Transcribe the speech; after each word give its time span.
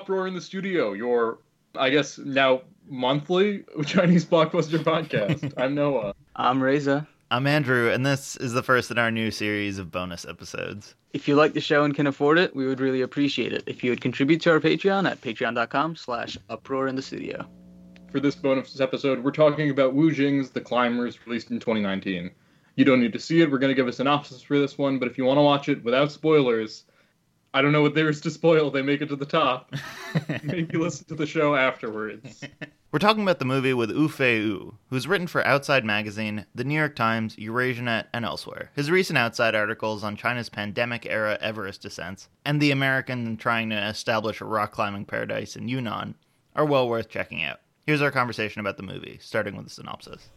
back 0.00 0.06
to 0.06 0.12
Uproar 0.12 0.26
in 0.26 0.34
the 0.34 0.40
Studio, 0.40 0.92
your, 0.92 1.38
I 1.76 1.90
guess, 1.90 2.18
now 2.18 2.62
monthly 2.88 3.64
Chinese 3.86 4.24
blockbuster 4.24 4.78
podcast. 4.78 5.52
I'm 5.62 5.74
Noah. 5.74 6.14
I'm 6.36 6.62
Reza. 6.62 7.06
I'm 7.30 7.46
Andrew, 7.46 7.90
and 7.90 8.04
this 8.04 8.36
is 8.36 8.52
the 8.52 8.62
first 8.62 8.90
in 8.90 8.98
our 8.98 9.10
new 9.10 9.30
series 9.30 9.78
of 9.78 9.92
bonus 9.92 10.24
episodes. 10.24 10.94
If 11.12 11.28
you 11.28 11.36
like 11.36 11.52
the 11.52 11.60
show 11.60 11.84
and 11.84 11.94
can 11.94 12.06
afford 12.06 12.38
it, 12.38 12.56
we 12.56 12.66
would 12.66 12.80
really 12.80 13.02
appreciate 13.02 13.52
it 13.52 13.62
if 13.66 13.84
you 13.84 13.90
would 13.90 14.00
contribute 14.00 14.40
to 14.42 14.50
our 14.50 14.60
Patreon 14.60 15.08
at 15.08 15.20
patreon.com 15.20 15.96
slash 15.96 16.36
uproar 16.48 16.88
in 16.88 16.96
the 16.96 17.02
studio. 17.02 17.46
For 18.10 18.18
this 18.18 18.34
bonus 18.34 18.80
episode, 18.80 19.22
we're 19.22 19.30
talking 19.30 19.70
about 19.70 19.94
Wu 19.94 20.10
Jing's 20.10 20.50
The 20.50 20.60
Climbers, 20.60 21.24
released 21.26 21.50
in 21.50 21.60
2019. 21.60 22.30
You 22.74 22.84
don't 22.84 23.00
need 23.00 23.12
to 23.12 23.20
see 23.20 23.42
it, 23.42 23.50
we're 23.50 23.58
going 23.58 23.70
to 23.70 23.80
give 23.80 23.86
a 23.86 23.92
synopsis 23.92 24.42
for 24.42 24.58
this 24.58 24.78
one, 24.78 24.98
but 24.98 25.06
if 25.06 25.18
you 25.18 25.24
want 25.24 25.38
to 25.38 25.42
watch 25.42 25.68
it 25.68 25.84
without 25.84 26.10
spoilers, 26.10 26.84
I 27.52 27.62
don't 27.62 27.72
know 27.72 27.82
what 27.82 27.94
there 27.94 28.08
is 28.08 28.20
to 28.20 28.30
spoil, 28.30 28.70
they 28.70 28.82
make 28.82 29.00
it 29.00 29.08
to 29.08 29.16
the 29.16 29.26
top. 29.26 29.74
Maybe 30.44 30.78
listen 30.78 31.06
to 31.06 31.16
the 31.16 31.26
show 31.26 31.56
afterwards. 31.56 32.44
We're 32.92 33.00
talking 33.00 33.22
about 33.22 33.40
the 33.40 33.44
movie 33.44 33.74
with 33.74 33.90
Wufei 33.90 34.72
who's 34.88 35.08
written 35.08 35.26
for 35.26 35.44
Outside 35.44 35.84
Magazine, 35.84 36.46
The 36.54 36.64
New 36.64 36.76
York 36.76 36.94
Times, 36.94 37.36
EurasiaNet, 37.36 38.06
and 38.12 38.24
elsewhere. 38.24 38.70
His 38.74 38.90
recent 38.90 39.18
Outside 39.18 39.54
articles 39.54 40.04
on 40.04 40.16
China's 40.16 40.48
pandemic 40.48 41.06
era 41.06 41.38
Everest 41.40 41.82
descents 41.82 42.28
and 42.44 42.60
the 42.60 42.70
American 42.70 43.36
trying 43.36 43.70
to 43.70 43.88
establish 43.88 44.40
a 44.40 44.44
rock 44.44 44.70
climbing 44.72 45.04
paradise 45.04 45.56
in 45.56 45.68
Yunnan 45.68 46.14
are 46.54 46.64
well 46.64 46.88
worth 46.88 47.08
checking 47.08 47.42
out. 47.42 47.60
Here's 47.84 48.02
our 48.02 48.12
conversation 48.12 48.60
about 48.60 48.76
the 48.76 48.82
movie, 48.84 49.18
starting 49.20 49.56
with 49.56 49.66
a 49.66 49.70
synopsis. 49.70 50.28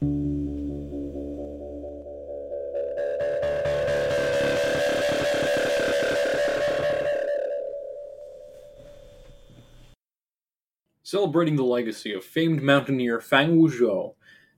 Celebrating 11.13 11.57
the 11.57 11.63
legacy 11.63 12.11
of 12.11 12.23
famed 12.25 12.63
mountaineer 12.63 13.21
Fang 13.21 13.55
Wuzhou, 13.55 14.15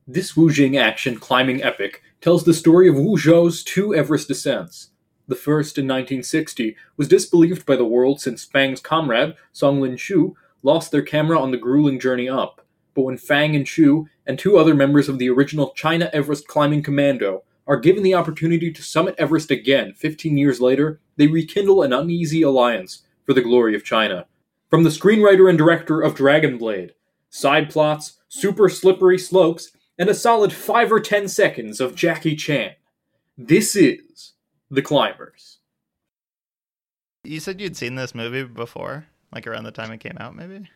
this 0.07 0.37
Wu 0.37 0.49
Jing 0.49 0.77
action 0.77 1.19
climbing 1.19 1.61
epic 1.61 2.01
tells 2.21 2.45
the 2.45 2.53
story 2.53 2.87
of 2.87 2.95
Wu 2.95 3.17
Zhou's 3.17 3.61
two 3.61 3.93
Everest 3.93 4.29
descents. 4.29 4.91
The 5.27 5.35
first 5.35 5.77
in 5.77 5.83
1960 5.83 6.77
was 6.95 7.09
disbelieved 7.09 7.65
by 7.65 7.75
the 7.75 7.83
world 7.83 8.21
since 8.21 8.45
Fang's 8.45 8.79
comrade, 8.79 9.35
Song 9.51 9.81
Lin 9.81 9.97
Shu, 9.97 10.37
lost 10.63 10.91
their 10.91 11.01
camera 11.01 11.37
on 11.37 11.51
the 11.51 11.57
grueling 11.57 11.99
journey 11.99 12.29
up. 12.29 12.65
But 12.93 13.01
when 13.01 13.17
Fang 13.17 13.53
and 13.53 13.67
Shu, 13.67 14.07
and 14.25 14.39
two 14.39 14.57
other 14.57 14.73
members 14.73 15.09
of 15.09 15.19
the 15.19 15.29
original 15.29 15.71
China 15.71 16.09
Everest 16.13 16.47
Climbing 16.47 16.83
Commando, 16.83 17.43
are 17.67 17.75
given 17.75 18.01
the 18.01 18.15
opportunity 18.15 18.71
to 18.71 18.81
summit 18.81 19.15
Everest 19.17 19.51
again 19.51 19.91
15 19.91 20.37
years 20.37 20.61
later, 20.61 21.01
they 21.17 21.27
rekindle 21.27 21.83
an 21.83 21.91
uneasy 21.91 22.43
alliance 22.43 23.03
for 23.25 23.33
the 23.33 23.41
glory 23.41 23.75
of 23.75 23.83
China. 23.83 24.25
From 24.69 24.83
the 24.83 24.89
screenwriter 24.89 25.47
and 25.47 25.57
director 25.57 26.01
of 26.01 26.15
Dragon 26.15 26.57
Blade, 26.57 26.93
side 27.29 27.69
plots, 27.69 28.17
super 28.27 28.67
slippery 28.67 29.19
slopes, 29.19 29.71
and 29.97 30.09
a 30.09 30.13
solid 30.13 30.51
5 30.51 30.91
or 30.91 30.99
10 30.99 31.27
seconds 31.27 31.79
of 31.79 31.95
Jackie 31.95 32.35
Chan. 32.35 32.71
This 33.37 33.75
is 33.75 34.33
The 34.71 34.81
Climbers. 34.81 35.59
You 37.23 37.39
said 37.39 37.61
you'd 37.61 37.77
seen 37.77 37.95
this 37.95 38.15
movie 38.15 38.43
before, 38.43 39.05
like 39.33 39.47
around 39.47 39.63
the 39.65 39.71
time 39.71 39.91
it 39.91 39.99
came 39.99 40.17
out, 40.19 40.35
maybe? 40.35 40.67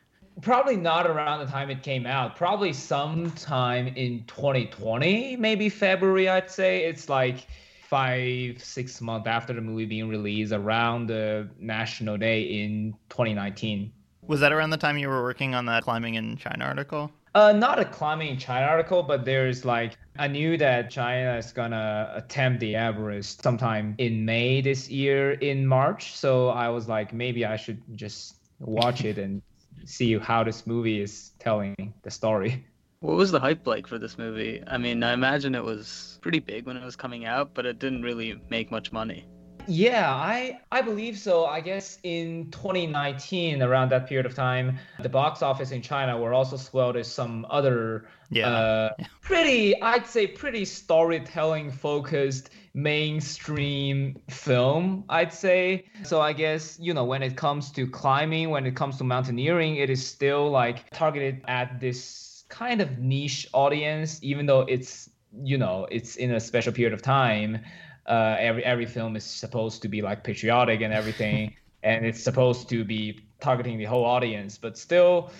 Probably 0.42 0.78
not 0.78 1.06
around 1.08 1.46
the 1.46 1.52
time 1.52 1.70
it 1.70 1.84
came 1.84 2.06
out. 2.06 2.36
Probably 2.36 2.74
sometime 2.74 3.88
in 3.88 4.24
2020, 4.26 5.36
maybe 5.36 5.68
February, 5.68 6.30
I'd 6.30 6.50
say. 6.50 6.86
It's 6.86 7.10
like 7.10 7.48
five, 7.90 8.64
six 8.64 9.02
months 9.02 9.28
after 9.28 9.52
the 9.52 9.62
movie 9.62 9.86
being 9.86 10.08
released, 10.08 10.54
around 10.54 11.08
the 11.08 11.50
National 11.60 12.18
Day 12.18 12.44
in 12.44 12.94
2019. 13.10 13.92
Was 14.28 14.40
that 14.42 14.52
around 14.52 14.70
the 14.70 14.78
time 14.78 15.00
you 15.00 15.10
were 15.10 15.24
working 15.24 15.56
on 15.56 15.66
that 15.66 15.84
climbing 15.84 16.14
in 16.14 16.38
China 16.38 16.66
article? 16.66 17.12
Uh, 17.34 17.52
not 17.52 17.80
a 17.80 17.86
climbing 17.86 18.30
in 18.30 18.38
China 18.38 18.68
article, 18.68 19.02
but 19.02 19.26
there's 19.26 19.66
like 19.66 19.98
I 20.20 20.28
knew 20.28 20.56
that 20.58 20.92
China 20.92 21.36
is 21.36 21.52
gonna 21.52 22.12
attempt 22.16 22.60
the 22.60 22.76
Everest 22.76 23.42
sometime 23.42 23.96
in 23.98 24.24
May 24.24 24.62
this 24.62 24.90
year 24.90 25.32
in 25.34 25.66
March. 25.66 26.16
So 26.16 26.50
I 26.50 26.70
was 26.70 26.88
like, 26.88 27.12
maybe 27.12 27.46
I 27.46 27.56
should 27.56 27.82
just 27.96 28.36
watch 28.60 29.04
it 29.04 29.18
and 29.18 29.42
see 29.86 30.18
how 30.18 30.44
this 30.44 30.68
movie 30.68 31.02
is 31.02 31.32
telling 31.40 31.94
the 32.04 32.12
story. 32.12 32.66
What 33.02 33.16
was 33.16 33.32
the 33.32 33.40
hype 33.40 33.66
like 33.66 33.88
for 33.88 33.98
this 33.98 34.18
movie? 34.18 34.62
I 34.68 34.78
mean, 34.78 35.04
I 35.04 35.14
imagine 35.14 35.56
it 35.56 35.64
was 35.64 36.20
pretty 36.22 36.40
big 36.40 36.66
when 36.66 36.76
it 36.76 36.84
was 36.84 36.98
coming 36.98 37.24
out, 37.24 37.54
but 37.54 37.66
it 37.66 37.80
didn't 37.80 38.02
really 38.02 38.42
make 38.50 38.72
much 38.72 38.92
money. 38.92 39.26
Yeah, 39.68 40.14
I 40.14 40.60
I 40.72 40.82
believe 40.82 41.18
so. 41.18 41.46
I 41.46 41.62
guess 41.62 42.00
in 42.04 42.50
2019, 42.52 43.62
around 43.62 43.92
that 43.92 44.08
period 44.08 44.26
of 44.26 44.34
time, 44.36 44.80
the 45.00 45.08
box 45.08 45.42
office 45.42 45.72
in 45.72 45.82
China 45.82 46.18
were 46.18 46.34
also 46.34 46.58
swelled 46.58 46.98
as 46.98 47.10
some 47.10 47.46
other 47.50 48.10
yeah. 48.32 48.50
Uh, 48.50 48.90
pretty, 49.22 49.80
I'd 49.82 50.06
say, 50.06 50.28
pretty 50.28 50.66
storytelling 50.66 51.72
focused 51.72 52.50
mainstream 52.74 54.18
film. 54.30 55.06
I'd 55.08 55.32
say. 55.32 55.86
So 56.04 56.20
I 56.20 56.34
guess 56.34 56.78
you 56.82 56.94
know 56.94 57.06
when 57.06 57.24
it 57.24 57.38
comes 57.38 57.72
to 57.74 57.88
climbing, 57.88 58.50
when 58.50 58.66
it 58.66 58.76
comes 58.76 58.98
to 58.98 59.04
mountaineering, 59.04 59.78
it 59.78 59.90
is 59.90 60.06
still 60.06 60.50
like 60.50 60.90
targeted 60.90 61.44
at 61.48 61.80
this 61.80 62.29
kind 62.50 62.82
of 62.82 63.00
niche 63.00 63.48
audience, 63.54 64.20
even 64.22 64.46
though 64.46 64.62
it's 64.62 65.10
you 65.44 65.58
know 65.58 65.88
it's 65.92 66.16
in 66.18 66.32
a 66.32 66.40
special 66.40 66.74
period 66.74 66.94
of 66.94 67.02
time. 67.02 67.60
Uh, 68.06 68.36
every 68.40 68.66
every 68.66 68.86
film 68.86 69.16
is 69.16 69.24
supposed 69.24 69.82
to 69.84 69.88
be 69.88 70.02
like 70.02 70.24
patriotic 70.24 70.82
and 70.82 70.94
everything, 70.94 71.56
and 71.84 72.06
it's 72.06 72.22
supposed 72.22 72.68
to 72.70 72.84
be 72.84 73.20
targeting 73.40 73.78
the 73.78 73.86
whole 73.86 74.04
audience. 74.04 74.58
But 74.58 74.78
still, 74.78 75.32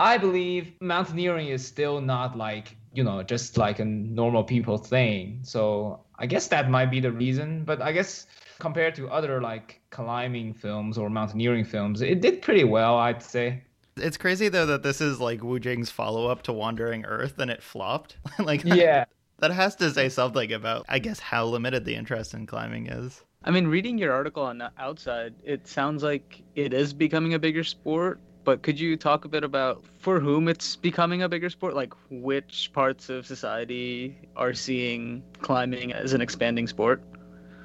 I 0.00 0.18
believe 0.18 0.72
mountaineering 0.80 1.48
is 1.48 1.64
still 1.64 2.00
not 2.00 2.36
like 2.36 2.76
you 2.94 3.04
know 3.04 3.22
just 3.22 3.58
like 3.58 3.78
a 3.78 3.84
normal 3.84 4.42
people 4.42 4.78
thing. 4.78 5.40
So 5.42 6.00
I 6.18 6.26
guess 6.26 6.48
that 6.48 6.70
might 6.70 6.90
be 6.90 7.00
the 7.00 7.12
reason. 7.12 7.64
But 7.64 7.82
I 7.82 7.92
guess 7.92 8.26
compared 8.58 8.94
to 8.94 9.08
other 9.10 9.40
like 9.42 9.80
climbing 9.90 10.54
films 10.54 10.96
or 10.96 11.10
mountaineering 11.10 11.64
films, 11.64 12.00
it 12.00 12.22
did 12.22 12.40
pretty 12.40 12.64
well, 12.64 12.96
I'd 12.96 13.22
say. 13.22 13.62
It's 13.96 14.16
crazy 14.16 14.48
though 14.48 14.66
that 14.66 14.82
this 14.82 15.00
is 15.00 15.20
like 15.20 15.42
Wu 15.42 15.60
Jing's 15.60 15.90
follow 15.90 16.28
up 16.28 16.42
to 16.42 16.52
Wandering 16.52 17.04
Earth 17.04 17.38
and 17.38 17.50
it 17.50 17.62
flopped. 17.62 18.16
like 18.38 18.64
Yeah. 18.64 19.04
That 19.38 19.50
has 19.50 19.76
to 19.76 19.90
say 19.90 20.08
something 20.08 20.52
about 20.52 20.86
I 20.88 20.98
guess 20.98 21.20
how 21.20 21.46
limited 21.46 21.84
the 21.84 21.94
interest 21.94 22.34
in 22.34 22.46
climbing 22.46 22.86
is. 22.86 23.22
I 23.44 23.50
mean, 23.50 23.66
reading 23.66 23.98
your 23.98 24.12
article 24.12 24.42
on 24.42 24.58
the 24.58 24.72
Outside, 24.78 25.34
it 25.44 25.68
sounds 25.68 26.02
like 26.02 26.42
it 26.54 26.72
is 26.72 26.94
becoming 26.94 27.34
a 27.34 27.38
bigger 27.38 27.62
sport, 27.62 28.18
but 28.42 28.62
could 28.62 28.80
you 28.80 28.96
talk 28.96 29.26
a 29.26 29.28
bit 29.28 29.44
about 29.44 29.84
for 30.00 30.18
whom 30.18 30.48
it's 30.48 30.76
becoming 30.76 31.22
a 31.22 31.28
bigger 31.28 31.50
sport? 31.50 31.74
Like 31.74 31.92
which 32.10 32.70
parts 32.72 33.10
of 33.10 33.26
society 33.26 34.16
are 34.34 34.54
seeing 34.54 35.22
climbing 35.40 35.92
as 35.92 36.14
an 36.14 36.20
expanding 36.20 36.66
sport? 36.66 37.02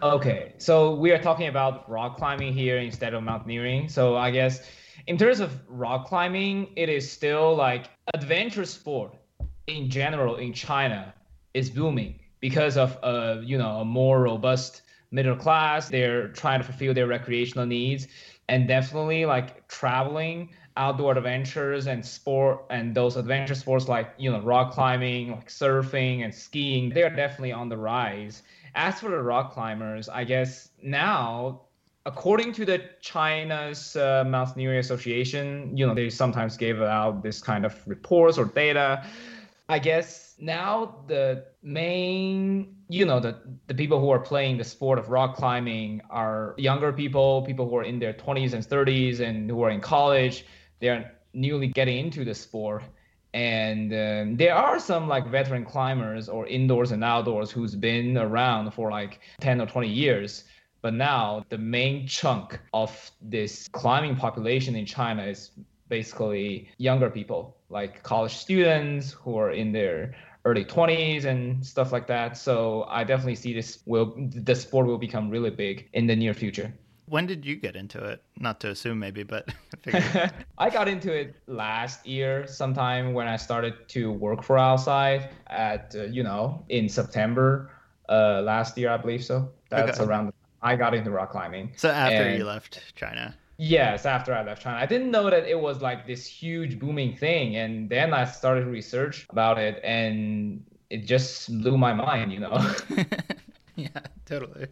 Okay, 0.02 0.54
so 0.58 0.96
we 0.96 1.12
are 1.12 1.22
talking 1.22 1.48
about 1.48 1.90
rock 1.90 2.18
climbing 2.18 2.54
here 2.54 2.78
instead 2.78 3.14
of 3.14 3.24
mountaineering. 3.24 3.90
So 3.90 4.16
I 4.16 4.32
guess 4.32 4.62
in 5.10 5.18
terms 5.18 5.40
of 5.40 5.60
rock 5.68 6.06
climbing, 6.06 6.70
it 6.76 6.88
is 6.88 7.12
still 7.12 7.56
like 7.56 7.90
adventure 8.14 8.64
sport 8.64 9.16
in 9.66 9.90
general 9.90 10.36
in 10.36 10.54
China 10.54 11.16
is 11.56 11.72
booming 11.72 12.20
because 12.40 12.78
of 12.78 12.96
a 13.02 13.42
you 13.44 13.58
know 13.58 13.80
a 13.80 13.86
more 13.86 14.22
robust 14.22 14.84
middle 15.10 15.36
class. 15.36 15.90
They're 15.90 16.28
trying 16.28 16.60
to 16.60 16.64
fulfill 16.64 16.94
their 16.94 17.08
recreational 17.08 17.66
needs 17.66 18.08
and 18.50 18.68
definitely 18.68 19.26
like 19.26 19.68
traveling 19.68 20.50
outdoor 20.78 21.18
adventures 21.18 21.88
and 21.88 22.06
sport 22.06 22.66
and 22.70 22.94
those 22.94 23.18
adventure 23.18 23.56
sports 23.56 23.88
like 23.88 24.14
you 24.20 24.32
know 24.32 24.42
rock 24.42 24.72
climbing 24.72 25.32
like 25.32 25.50
surfing 25.50 26.24
and 26.24 26.34
skiing 26.34 26.90
they're 26.90 27.10
definitely 27.10 27.52
on 27.52 27.68
the 27.68 27.76
rise 27.76 28.44
as 28.76 29.00
for 29.00 29.10
the 29.10 29.22
rock 29.22 29.52
climbers 29.52 30.08
i 30.08 30.24
guess 30.24 30.70
now 30.82 31.60
according 32.06 32.54
to 32.54 32.66
the 32.66 32.82
China's 33.02 33.96
uh, 33.96 34.24
Mountaineering 34.26 34.80
Association, 34.80 35.76
you 35.76 35.86
know, 35.86 35.94
they 35.94 36.10
sometimes 36.10 36.58
gave 36.58 36.82
out 36.82 37.24
this 37.24 37.42
kind 37.42 37.66
of 37.66 37.76
reports 37.88 38.38
or 38.38 38.46
data. 38.46 39.06
I 39.68 39.80
guess 39.80 40.36
now 40.40 41.04
the 41.08 41.46
main, 41.62 42.76
you 42.88 43.06
know, 43.06 43.20
the, 43.20 43.38
the 43.68 43.76
people 43.76 44.00
who 44.00 44.10
are 44.10 44.20
playing 44.20 44.58
the 44.58 44.64
sport 44.64 44.98
of 44.98 45.10
rock 45.10 45.36
climbing 45.36 46.02
are 46.10 46.56
younger 46.58 46.92
people, 46.92 47.44
people 47.44 47.70
who 47.70 47.76
are 47.76 47.84
in 47.84 48.00
their 48.00 48.14
20s 48.14 48.54
and 48.54 48.64
30s 48.64 49.20
and 49.20 49.50
who 49.50 49.62
are 49.62 49.70
in 49.70 49.82
college. 49.82 50.46
They're 50.80 51.12
newly 51.34 51.68
getting 51.68 51.98
into 52.06 52.24
the 52.24 52.34
sport. 52.34 52.84
And 53.32 53.94
um, 53.94 54.38
there 54.38 54.56
are 54.56 54.80
some 54.80 55.08
like 55.08 55.28
veteran 55.28 55.64
climbers 55.64 56.30
or 56.30 56.48
indoors 56.48 56.92
and 56.92 57.04
outdoors 57.04 57.52
who's 57.52 57.76
been 57.76 58.18
around 58.18 58.72
for 58.72 58.90
like 58.90 59.20
10 59.42 59.62
or 59.62 59.68
20 59.68 59.88
years 59.88 60.46
but 60.82 60.94
now 60.94 61.44
the 61.50 61.58
main 61.58 62.08
chunk 62.08 62.60
of 62.74 63.12
this 63.22 63.68
climbing 63.72 64.16
population 64.16 64.76
in 64.76 64.86
China 64.86 65.24
is 65.26 65.52
basically 65.90 66.70
younger 66.78 67.10
people, 67.10 67.58
like 67.70 68.04
college 68.04 68.36
students 68.36 69.12
who 69.12 69.38
are 69.38 69.52
in 69.52 69.72
their 69.72 70.16
early 70.46 70.64
20s 70.64 71.26
and 71.26 71.66
stuff 71.66 71.92
like 71.92 72.08
that. 72.08 72.38
So 72.38 72.86
I 72.90 73.04
definitely 73.04 73.36
see 73.36 73.54
this 73.54 73.84
will 73.86 74.16
the 74.18 74.56
sport 74.56 74.88
will 74.88 74.98
become 74.98 75.30
really 75.30 75.50
big 75.50 75.90
in 75.94 76.08
the 76.08 76.16
near 76.16 76.34
future. 76.34 76.74
When 77.08 77.26
did 77.26 77.44
you 77.44 77.56
get 77.56 77.76
into 77.76 78.04
it? 78.04 78.24
Not 78.38 78.60
to 78.62 78.70
assume, 78.70 79.00
maybe, 79.00 79.24
but 79.24 79.50
I 80.58 80.70
got 80.70 80.88
into 80.88 81.12
it 81.12 81.36
last 81.48 82.06
year, 82.06 82.46
sometime 82.46 83.14
when 83.14 83.28
I 83.28 83.36
started 83.36 83.90
to 83.90 84.12
work 84.12 84.44
for 84.44 84.60
Outside 84.60 85.32
at, 85.48 85.96
uh, 85.96 86.04
you 86.04 86.22
know, 86.22 86.64
in 86.70 86.88
September 86.88 87.72
uh, 88.10 88.42
last 88.44 88.78
year, 88.78 88.92
I 88.92 88.98
believe 88.98 89.24
so. 89.24 89.52
That's 89.72 90.00
Okay. 90.00 90.08
around. 90.08 90.32
I 90.62 90.76
got 90.76 90.94
into 90.94 91.12
rock 91.12 91.32
climbing. 91.32 91.72
so 91.76 91.90
after 91.90 92.24
And- 92.24 92.38
you 92.38 92.46
left 92.46 92.94
China. 92.96 93.36
Yes, 93.62 94.06
after 94.06 94.34
I 94.34 94.42
left 94.44 94.62
China. 94.62 94.78
I 94.78 94.86
didn't 94.86 95.12
know 95.12 95.30
that 95.30 95.46
it 95.46 95.60
was 95.60 95.82
like 95.82 96.08
this 96.08 96.26
huge 96.26 96.80
booming 96.80 97.16
thing. 97.18 97.58
And 97.58 97.90
then 97.90 98.14
I 98.14 98.24
started 98.24 98.66
research 98.68 99.26
about 99.32 99.58
it 99.58 99.82
and 99.84 100.64
it 100.90 101.06
just 101.06 101.50
blew 101.62 101.78
my 101.78 101.94
mind, 101.94 102.32
you 102.32 102.40
know? 102.40 102.58
yeah, 103.76 103.90
totally. 104.26 104.68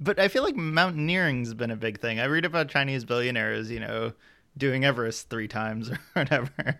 But 0.00 0.18
I 0.18 0.28
feel 0.28 0.42
like 0.42 0.54
mountaineering's 0.54 1.54
been 1.54 1.70
a 1.70 1.76
big 1.76 1.98
thing. 1.98 2.20
I 2.20 2.24
read 2.26 2.44
about 2.44 2.68
Chinese 2.68 3.06
billionaires, 3.06 3.70
you 3.70 3.80
know, 3.80 4.12
doing 4.58 4.84
Everest 4.84 5.30
three 5.30 5.48
times 5.48 5.90
or 5.90 5.98
whatever. 6.12 6.78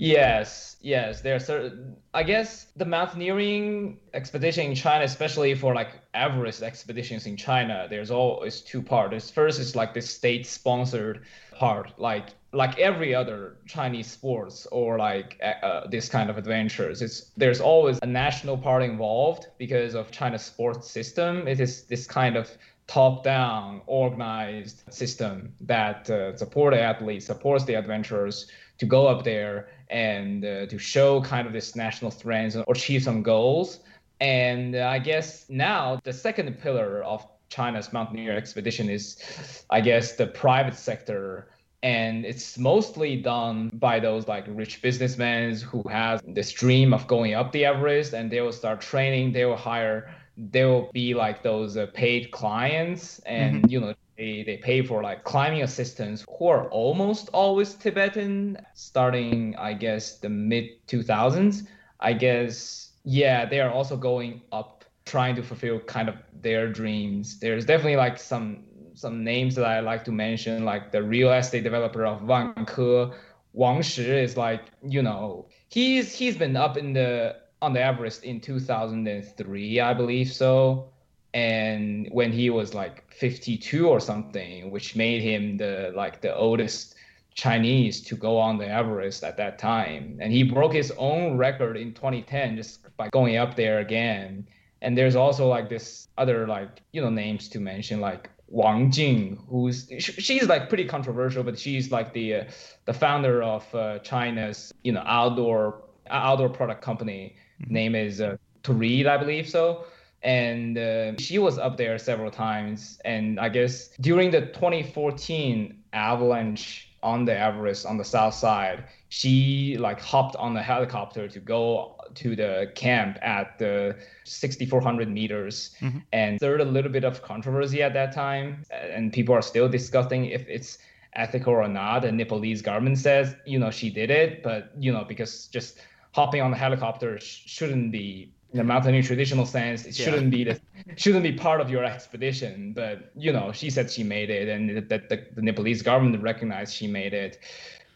Yes, 0.00 0.76
yes. 0.80 1.20
There's 1.20 1.44
certain. 1.44 1.94
I 2.14 2.22
guess 2.22 2.68
the 2.74 2.86
mountaineering 2.86 3.98
expedition 4.14 4.70
in 4.70 4.74
China, 4.74 5.04
especially 5.04 5.54
for 5.54 5.74
like 5.74 6.00
Everest 6.14 6.62
expeditions 6.62 7.26
in 7.26 7.36
China, 7.36 7.86
there's 7.90 8.10
always 8.10 8.62
two 8.62 8.80
parts. 8.80 9.30
First 9.30 9.60
is 9.60 9.76
like 9.76 9.92
the 9.92 10.00
state-sponsored 10.00 11.26
part, 11.58 11.92
like 11.98 12.30
like 12.52 12.78
every 12.78 13.14
other 13.14 13.58
Chinese 13.66 14.10
sports 14.10 14.66
or 14.72 14.96
like 14.96 15.38
uh, 15.62 15.86
this 15.88 16.08
kind 16.08 16.30
of 16.30 16.38
adventures. 16.38 17.02
It's 17.02 17.30
there's 17.36 17.60
always 17.60 17.98
a 18.00 18.06
national 18.06 18.56
part 18.56 18.82
involved 18.82 19.48
because 19.58 19.94
of 19.94 20.10
China's 20.10 20.42
sports 20.42 20.90
system. 20.90 21.46
It 21.46 21.60
is 21.60 21.82
this 21.82 22.06
kind 22.06 22.36
of 22.36 22.50
top-down 22.86 23.82
organized 23.86 24.82
system 24.90 25.52
that 25.60 26.08
uh, 26.10 26.34
support 26.36 26.72
the 26.72 26.80
athletes, 26.80 27.26
supports 27.26 27.64
the 27.64 27.74
adventurers 27.74 28.50
to 28.78 28.86
go 28.86 29.06
up 29.06 29.24
there 29.24 29.68
and 29.90 30.44
uh, 30.44 30.66
to 30.66 30.78
show 30.78 31.20
kind 31.20 31.46
of 31.46 31.52
this 31.52 31.76
national 31.76 32.10
strength 32.10 32.56
or 32.56 32.74
achieve 32.74 33.02
some 33.02 33.22
goals. 33.22 33.80
And 34.20 34.76
uh, 34.76 34.86
I 34.86 34.98
guess 34.98 35.46
now 35.48 35.98
the 36.04 36.12
second 36.12 36.60
pillar 36.60 37.02
of 37.02 37.26
China's 37.48 37.92
mountaineer 37.92 38.36
expedition 38.36 38.88
is, 38.88 39.64
I 39.70 39.80
guess, 39.80 40.16
the 40.16 40.26
private 40.26 40.76
sector. 40.76 41.48
And 41.82 42.26
it's 42.26 42.58
mostly 42.58 43.16
done 43.16 43.70
by 43.74 44.00
those 44.00 44.28
like 44.28 44.44
rich 44.48 44.82
businessmen 44.82 45.56
who 45.56 45.82
have 45.88 46.22
this 46.26 46.52
dream 46.52 46.92
of 46.92 47.06
going 47.06 47.34
up 47.34 47.52
the 47.52 47.64
Everest 47.64 48.12
and 48.12 48.30
they 48.30 48.40
will 48.42 48.52
start 48.52 48.80
training, 48.82 49.32
they 49.32 49.46
will 49.46 49.56
hire, 49.56 50.14
they 50.36 50.64
will 50.64 50.90
be 50.92 51.14
like 51.14 51.42
those 51.42 51.76
uh, 51.76 51.86
paid 51.94 52.30
clients 52.30 53.18
and, 53.20 53.70
you 53.72 53.80
know, 53.80 53.94
they, 54.20 54.42
they 54.42 54.58
pay 54.58 54.82
for 54.82 55.02
like 55.02 55.24
climbing 55.24 55.62
assistants 55.62 56.26
who 56.38 56.48
are 56.48 56.68
almost 56.68 57.30
always 57.32 57.72
Tibetan, 57.72 58.58
starting 58.74 59.56
I 59.56 59.72
guess 59.72 60.18
the 60.18 60.28
mid 60.28 60.86
2000s. 60.88 61.66
I 62.00 62.12
guess 62.12 62.92
yeah, 63.02 63.46
they 63.46 63.60
are 63.60 63.70
also 63.70 63.96
going 63.96 64.42
up, 64.52 64.84
trying 65.06 65.36
to 65.36 65.42
fulfill 65.42 65.80
kind 65.80 66.10
of 66.10 66.16
their 66.42 66.70
dreams. 66.70 67.40
There's 67.40 67.64
definitely 67.64 67.96
like 67.96 68.18
some 68.18 68.64
some 68.92 69.24
names 69.24 69.54
that 69.54 69.64
I 69.64 69.80
like 69.80 70.04
to 70.04 70.12
mention, 70.12 70.66
like 70.66 70.92
the 70.92 71.02
real 71.02 71.32
estate 71.32 71.64
developer 71.64 72.04
of 72.04 72.20
Vanke, 72.20 73.14
Wang 73.54 73.80
Shi 73.80 74.02
is 74.02 74.36
like 74.36 74.64
you 74.86 75.00
know 75.00 75.48
he's 75.70 76.14
he's 76.14 76.36
been 76.36 76.56
up 76.56 76.76
in 76.76 76.92
the 76.92 77.36
on 77.62 77.72
the 77.72 77.82
Everest 77.82 78.24
in 78.24 78.38
2003, 78.40 79.80
I 79.80 79.94
believe 79.94 80.30
so 80.30 80.90
and 81.32 82.08
when 82.10 82.32
he 82.32 82.50
was 82.50 82.74
like 82.74 83.10
52 83.12 83.88
or 83.88 84.00
something 84.00 84.70
which 84.70 84.96
made 84.96 85.22
him 85.22 85.56
the 85.56 85.92
like 85.94 86.20
the 86.20 86.34
oldest 86.34 86.96
chinese 87.34 88.00
to 88.02 88.16
go 88.16 88.38
on 88.38 88.58
the 88.58 88.68
everest 88.68 89.24
at 89.24 89.36
that 89.36 89.58
time. 89.58 90.18
And 90.20 90.32
he 90.32 90.42
broke 90.42 90.72
his 90.72 90.92
own 90.98 91.36
record 91.36 91.76
in 91.76 91.94
2010 91.94 92.56
just 92.56 92.96
by 92.96 93.08
going 93.10 93.36
up 93.36 93.56
there 93.56 93.78
again. 93.78 94.46
And 94.82 94.96
there's 94.96 95.16
also 95.16 95.46
like 95.46 95.68
this 95.68 96.08
other 96.18 96.46
like 96.46 96.82
you 96.92 97.00
know 97.00 97.10
names 97.10 97.48
to 97.50 97.60
mention 97.60 98.00
like 98.00 98.30
Wang 98.48 98.90
Jing, 98.90 99.44
who's 99.48 99.88
she's 99.98 100.48
like 100.48 100.68
pretty 100.68 100.84
controversial, 100.84 101.42
but 101.44 101.58
she's 101.58 101.92
like 101.92 102.12
the 102.12 102.34
uh, 102.34 102.44
the 102.86 102.92
founder 102.92 103.42
of 103.42 103.72
uh, 103.74 103.98
China's 104.00 104.72
you 104.82 104.92
know 104.92 105.02
outdoor 105.06 105.82
outdoor 106.08 106.48
product 106.48 106.82
company. 106.82 107.36
Name 107.68 107.94
is 107.94 108.20
uh, 108.20 108.36
Toread, 108.62 109.06
I 109.06 109.16
believe 109.18 109.48
so 109.48 109.84
and 110.22 110.76
uh, 110.78 111.16
she 111.18 111.38
was 111.38 111.58
up 111.58 111.76
there 111.76 111.98
several 111.98 112.30
times. 112.30 113.00
And 113.04 113.40
i 113.40 113.48
guess 113.48 113.88
during 114.00 114.30
the 114.30 114.42
2014 114.46 115.76
avalanche 115.92 116.88
on 117.02 117.24
the 117.24 117.36
everest 117.36 117.86
on 117.86 117.96
the 117.96 118.04
south 118.04 118.34
side 118.34 118.84
she 119.08 119.76
like 119.80 119.98
hopped 120.00 120.36
on 120.36 120.52
the 120.54 120.62
helicopter 120.62 121.26
to 121.26 121.40
go 121.40 121.96
to 122.14 122.36
the 122.36 122.70
camp 122.74 123.18
at 123.22 123.58
the 123.58 123.96
6400 124.24 125.08
meters. 125.08 125.74
Mhm. 125.80 126.02
and 126.12 126.38
there's 126.38 126.60
a 126.60 126.64
little 126.64 126.90
bit 126.90 127.04
of 127.04 127.22
controversy 127.22 127.82
at 127.82 127.92
that 127.94 128.12
time. 128.12 128.62
And 128.70 129.12
people 129.12 129.34
are 129.34 129.42
still 129.42 129.68
discussing 129.68 130.26
if 130.26 130.46
it's 130.48 130.78
ethical 131.14 131.52
or 131.54 131.68
not. 131.68 132.02
The 132.02 132.12
nepalese 132.12 132.62
government 132.62 132.98
says 132.98 133.34
you 133.46 133.58
know 133.58 133.70
she 133.70 133.90
did 133.90 134.10
it. 134.10 134.42
But 134.42 134.70
you 134.78 134.92
know 134.92 135.04
because 135.04 135.46
just 135.48 135.78
hopping 136.12 136.40
on 136.42 136.50
the 136.50 136.56
helicopter 136.56 137.18
sh- 137.18 137.42
shouldn't 137.46 137.90
be 137.92 138.32
the 138.52 138.64
mountaineering 138.64 139.04
traditional 139.04 139.46
sense 139.46 139.86
it 139.86 139.98
Yeah. 139.98 140.06
shouldn't 140.06 140.30
be 140.30 140.44
the 140.44 140.60
shouldn't 140.96 141.22
be 141.22 141.32
part 141.32 141.60
of 141.60 141.70
your 141.70 141.84
expedition 141.84 142.72
but 142.72 143.12
you 143.16 143.32
know 143.32 143.52
she 143.52 143.70
said 143.70 143.90
she 143.90 144.02
made 144.02 144.30
it 144.30 144.48
and 144.48 144.88
that 144.88 145.08
the, 145.08 145.26
the 145.34 145.42
nepalese 145.42 145.82
government 145.82 146.22
recognized 146.22 146.74
she 146.74 146.86
made 146.86 147.14
it 147.14 147.38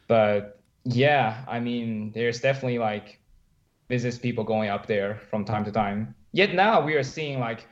but 0.07 0.61
yeah 0.85 1.45
i 1.49 1.59
mean 1.59 2.13
there's 2.13 2.41
definitely 2.41 2.79
like 2.79 3.19
business 3.89 4.19
people 4.19 4.45
going 4.45 4.69
up 4.71 4.87
there 4.87 5.21
from 5.31 5.45
time 5.45 5.65
to 5.65 5.73
time 5.73 6.15
yet 6.33 6.55
now 6.55 6.81
we 6.85 6.95
are 6.95 7.03
seeing 7.03 7.41
like 7.41 7.67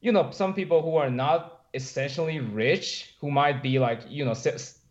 you 0.00 0.12
know 0.12 0.30
some 0.30 0.54
people 0.54 0.82
who 0.82 0.96
are 0.96 1.10
not 1.10 1.64
essentially 1.74 2.40
rich 2.40 3.14
who 3.20 3.30
might 3.30 3.62
be 3.62 3.78
like 3.78 4.00
you 4.08 4.24
know 4.24 4.34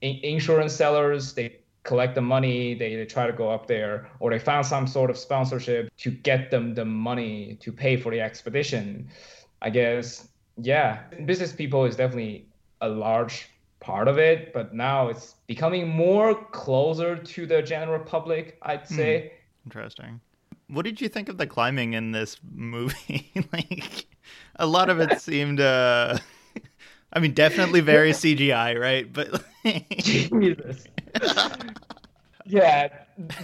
insurance 0.01 0.73
sellers 0.73 1.33
they 1.33 1.57
collect 1.85 2.15
the 2.15 2.21
money 2.21 2.73
they, 2.73 2.95
they 2.95 3.05
try 3.05 3.25
to 3.25 3.33
go 3.33 3.49
up 3.49 3.67
there 3.67 4.09
or 4.19 4.29
they 4.31 4.39
found 4.39 4.65
some 4.65 4.85
sort 4.87 5.09
of 5.09 5.17
sponsorship 5.17 5.89
to 5.97 6.11
get 6.11 6.51
them 6.51 6.73
the 6.73 6.83
money 6.83 7.57
to 7.61 7.71
pay 7.71 7.95
for 7.95 8.11
the 8.11 8.19
expedition 8.19 9.07
i 9.61 9.69
guess 9.69 10.27
yeah 10.57 11.03
business 11.25 11.53
people 11.53 11.85
is 11.85 11.95
definitely 11.95 12.45
a 12.81 12.89
large 12.89 13.47
part 13.79 14.07
of 14.07 14.17
it 14.17 14.51
but 14.51 14.73
now 14.73 15.07
it's 15.07 15.35
becoming 15.47 15.87
more 15.87 16.35
closer 16.51 17.15
to 17.15 17.45
the 17.45 17.61
general 17.61 18.03
public 18.03 18.57
i'd 18.63 18.87
say 18.87 19.31
Interesting. 19.65 20.21
What 20.67 20.85
did 20.85 21.01
you 21.01 21.09
think 21.09 21.29
of 21.29 21.37
the 21.37 21.47
climbing 21.47 21.93
in 21.93 22.11
this 22.11 22.37
movie? 22.53 23.31
like, 23.53 24.05
a 24.57 24.65
lot 24.65 24.89
of 24.89 24.99
it 24.99 25.19
seemed, 25.21 25.59
uh, 25.59 26.17
I 27.13 27.19
mean, 27.19 27.33
definitely 27.33 27.81
very 27.81 28.11
CGI, 28.11 28.79
right? 28.79 29.11
But 29.11 29.43
Jesus. 29.97 30.85
Yeah, 32.45 32.89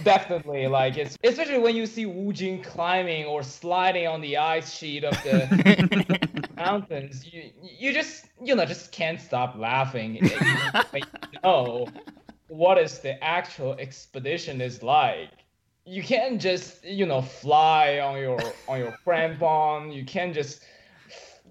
definitely. 0.02 0.66
Like 0.66 0.96
it's 0.96 1.16
especially 1.24 1.58
when 1.58 1.74
you 1.76 1.86
see 1.86 2.06
Wu 2.06 2.32
Jing 2.32 2.62
climbing 2.62 3.24
or 3.24 3.42
sliding 3.42 4.06
on 4.06 4.20
the 4.20 4.36
ice 4.36 4.72
sheet 4.72 5.04
of 5.04 5.14
the 5.22 6.48
mountains, 6.56 7.26
you 7.32 7.50
you 7.62 7.92
just 7.92 8.26
you 8.42 8.54
know 8.54 8.64
just 8.64 8.92
can't 8.92 9.20
stop 9.20 9.56
laughing. 9.56 10.16
you 10.16 11.00
know 11.42 11.86
what 12.48 12.78
is 12.78 12.98
the 12.98 13.22
actual 13.22 13.74
expedition 13.74 14.60
is 14.60 14.82
like. 14.82 15.30
You 15.84 16.02
can't 16.02 16.40
just 16.40 16.84
you 16.84 17.06
know 17.06 17.22
fly 17.22 17.98
on 17.98 18.18
your 18.20 18.38
on 18.68 18.78
your 18.78 18.96
crampon. 19.04 19.92
You 19.92 20.04
can't 20.04 20.34
just 20.34 20.62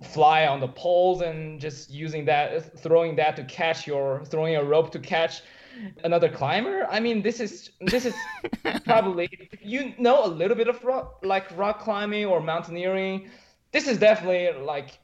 fly 0.01 0.47
on 0.47 0.59
the 0.59 0.67
poles 0.67 1.21
and 1.21 1.59
just 1.59 1.91
using 1.91 2.25
that 2.25 2.79
throwing 2.79 3.15
that 3.15 3.35
to 3.35 3.43
catch 3.43 3.85
your 3.85 4.23
throwing 4.25 4.55
a 4.55 4.63
rope 4.63 4.91
to 4.91 4.99
catch 4.99 5.41
another 6.03 6.29
climber? 6.29 6.87
I 6.89 6.99
mean 6.99 7.21
this 7.21 7.39
is 7.39 7.71
this 7.81 8.05
is 8.05 8.15
probably 8.85 9.29
if 9.31 9.59
you 9.61 9.93
know 9.97 10.25
a 10.25 10.27
little 10.27 10.55
bit 10.55 10.67
of 10.67 10.83
rock 10.83 11.19
like 11.23 11.45
rock 11.57 11.79
climbing 11.79 12.25
or 12.25 12.41
mountaineering. 12.41 13.29
This 13.71 13.87
is 13.87 13.97
definitely 13.97 14.61
like 14.63 14.99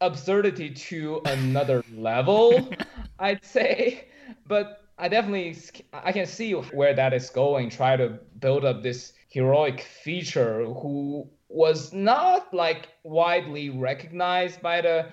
absurdity 0.00 0.70
to 0.70 1.20
another 1.26 1.84
level 1.94 2.72
i'd 3.20 3.44
say. 3.44 4.08
But 4.46 4.84
i 4.98 5.08
definitely 5.08 5.56
i 5.92 6.12
can 6.12 6.26
see 6.26 6.52
where 6.52 6.94
that 6.94 7.12
is 7.12 7.30
going 7.30 7.70
try 7.70 7.96
to 7.96 8.18
build 8.40 8.64
up 8.64 8.82
this 8.82 9.12
heroic 9.28 9.80
feature 9.80 10.64
who 10.64 11.26
was 11.48 11.92
not 11.92 12.52
like 12.52 12.88
widely 13.04 13.70
recognized 13.70 14.60
by 14.62 14.80
the 14.80 15.06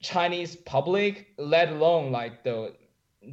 Chinese 0.00 0.56
public, 0.56 1.28
let 1.38 1.70
alone 1.70 2.12
like 2.12 2.44
the 2.44 2.74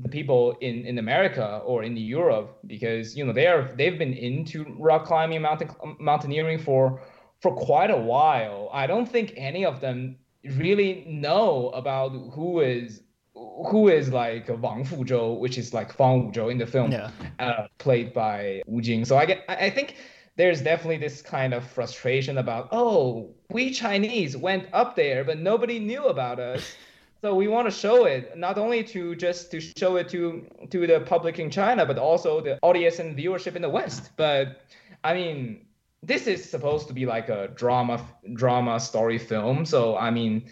the 0.01 0.09
people 0.09 0.57
in, 0.61 0.85
in 0.85 0.97
America 0.97 1.61
or 1.65 1.83
in 1.83 1.95
Europe, 1.97 2.57
because 2.67 3.15
you 3.15 3.25
know 3.25 3.33
they 3.33 3.47
are 3.47 3.71
they've 3.77 3.97
been 3.97 4.13
into 4.13 4.65
rock 4.79 5.05
climbing, 5.05 5.41
mountain 5.41 5.69
mountaineering 5.99 6.59
for 6.59 7.01
for 7.41 7.53
quite 7.55 7.91
a 7.91 7.97
while. 7.97 8.69
I 8.73 8.87
don't 8.87 9.05
think 9.07 9.33
any 9.35 9.65
of 9.65 9.81
them 9.81 10.17
really 10.57 11.05
know 11.07 11.69
about 11.69 12.09
who 12.33 12.61
is 12.61 13.01
who 13.35 13.89
is 13.89 14.11
like 14.11 14.47
Wang 14.61 14.85
Fuzhou, 14.85 15.39
which 15.39 15.57
is 15.57 15.73
like 15.73 15.91
Fang 15.93 16.31
Wuzhou 16.31 16.51
in 16.51 16.57
the 16.57 16.67
film, 16.67 16.91
Yeah. 16.91 17.09
uh, 17.39 17.67
played 17.77 18.13
by 18.13 18.61
Wu 18.67 18.81
Jing. 18.81 19.05
So 19.05 19.17
I 19.17 19.25
get, 19.25 19.43
I 19.49 19.55
I 19.65 19.69
think 19.69 19.95
there's 20.35 20.61
definitely 20.61 20.97
this 20.97 21.21
kind 21.21 21.53
of 21.53 21.63
frustration 21.65 22.37
about, 22.37 22.69
oh, 22.71 23.29
we 23.49 23.71
Chinese 23.71 24.35
went 24.37 24.67
up 24.73 24.95
there, 24.95 25.23
but 25.23 25.39
nobody 25.39 25.79
knew 25.79 26.05
about 26.05 26.39
us. 26.39 26.75
So 27.23 27.33
we 27.33 27.47
want 27.47 27.67
to 27.67 27.71
show 27.71 28.03
it 28.03 28.37
not 28.37 28.57
only 28.57 28.83
to 28.83 29.15
just 29.15 29.49
to 29.51 29.61
show 29.61 29.95
it 29.95 30.09
to 30.09 30.45
to 30.69 30.85
the 30.85 30.99
public 30.99 31.39
in 31.39 31.49
China, 31.49 31.85
but 31.85 31.97
also 31.97 32.41
the 32.41 32.59
audience 32.61 32.99
and 32.99 33.17
viewership 33.17 33.55
in 33.55 33.61
the 33.61 33.69
West. 33.69 34.11
But 34.17 34.63
I 35.05 35.13
mean, 35.13 35.65
this 36.01 36.27
is 36.27 36.43
supposed 36.43 36.89
to 36.89 36.93
be 36.93 37.05
like 37.05 37.29
a 37.29 37.47
drama 37.55 38.05
drama 38.33 38.77
story 38.77 39.17
film. 39.17 39.65
So 39.65 39.95
I 39.95 40.11
mean, 40.11 40.43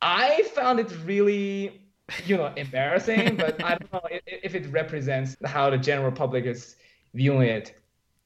I 0.00 0.44
found 0.54 0.80
it 0.80 0.90
really 1.04 1.82
you 2.24 2.38
know 2.38 2.50
embarrassing, 2.56 3.36
but 3.36 3.62
I 3.62 3.76
don't 3.76 3.92
know 3.92 4.08
if, 4.26 4.54
it 4.54 4.72
represents 4.72 5.36
how 5.44 5.68
the 5.68 5.76
general 5.76 6.12
public 6.12 6.46
is 6.46 6.76
viewing 7.12 7.48
it. 7.48 7.74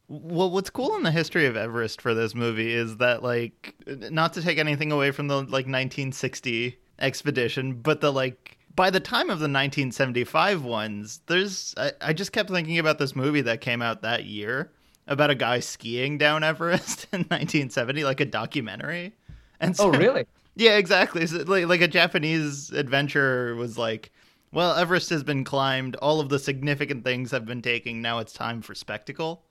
Well, 0.07 0.49
what's 0.53 0.71
cool 0.71 0.95
in 0.95 1.03
the 1.03 1.11
history 1.11 1.47
of 1.47 1.57
Everest 1.57 2.01
for 2.01 2.15
this 2.15 2.35
movie 2.35 2.73
is 2.73 2.97
that, 2.97 3.23
like, 3.23 3.77
not 3.87 4.33
to 4.33 4.43
take 4.43 4.59
anything 4.59 4.91
away 4.91 5.13
from 5.13 5.29
the 5.29 5.37
like 5.37 5.67
1960 5.67 6.77
expedition, 7.01 7.75
but 7.75 8.01
the 8.01 8.13
like 8.13 8.59
by 8.75 8.91
the 8.91 9.01
time 9.01 9.31
of 9.31 9.39
the 9.41 9.45
1975 9.45 10.65
ones, 10.65 11.21
there's 11.27 11.75
I, 11.77 11.93
I 12.01 12.13
just 12.13 12.33
kept 12.33 12.51
thinking 12.51 12.79
about 12.79 12.99
this 12.99 13.17
movie 13.17 13.43
that 13.43 13.61
came 13.61 13.83
out 13.83 14.03
that 14.03 14.25
year 14.25 14.73
about 15.07 15.31
a 15.31 15.35
guy 15.35 15.61
skiing 15.61 16.19
down 16.19 16.45
Everest 16.45 17.05
in 17.13 17.21
1970, 17.21 18.05
like 18.05 18.21
a 18.21 18.25
documentary. 18.25 19.13
And 19.61 19.73
oh, 19.73 19.75
so, 19.75 19.85
Oh, 19.95 19.99
really? 19.99 20.27
Yeah, 20.57 20.77
exactly. 20.77 21.27
So, 21.27 21.39
like, 21.47 21.67
like 21.67 21.81
a 21.81 21.89
Japanese 21.89 22.71
adventurer 22.73 23.55
was 23.55 23.79
like, 23.79 24.11
"Well, 24.53 24.75
Everest 24.75 25.09
has 25.11 25.23
been 25.23 25.45
climbed. 25.45 25.95
All 25.97 26.21
of 26.21 26.29
the 26.29 26.39
significant 26.41 27.05
things 27.05 27.31
have 27.31 27.47
been 27.47 27.63
taken. 27.63 28.03
Now 28.03 28.19
it's 28.19 28.33
time 28.33 28.61
for 28.63 28.75
spectacle." 28.75 29.45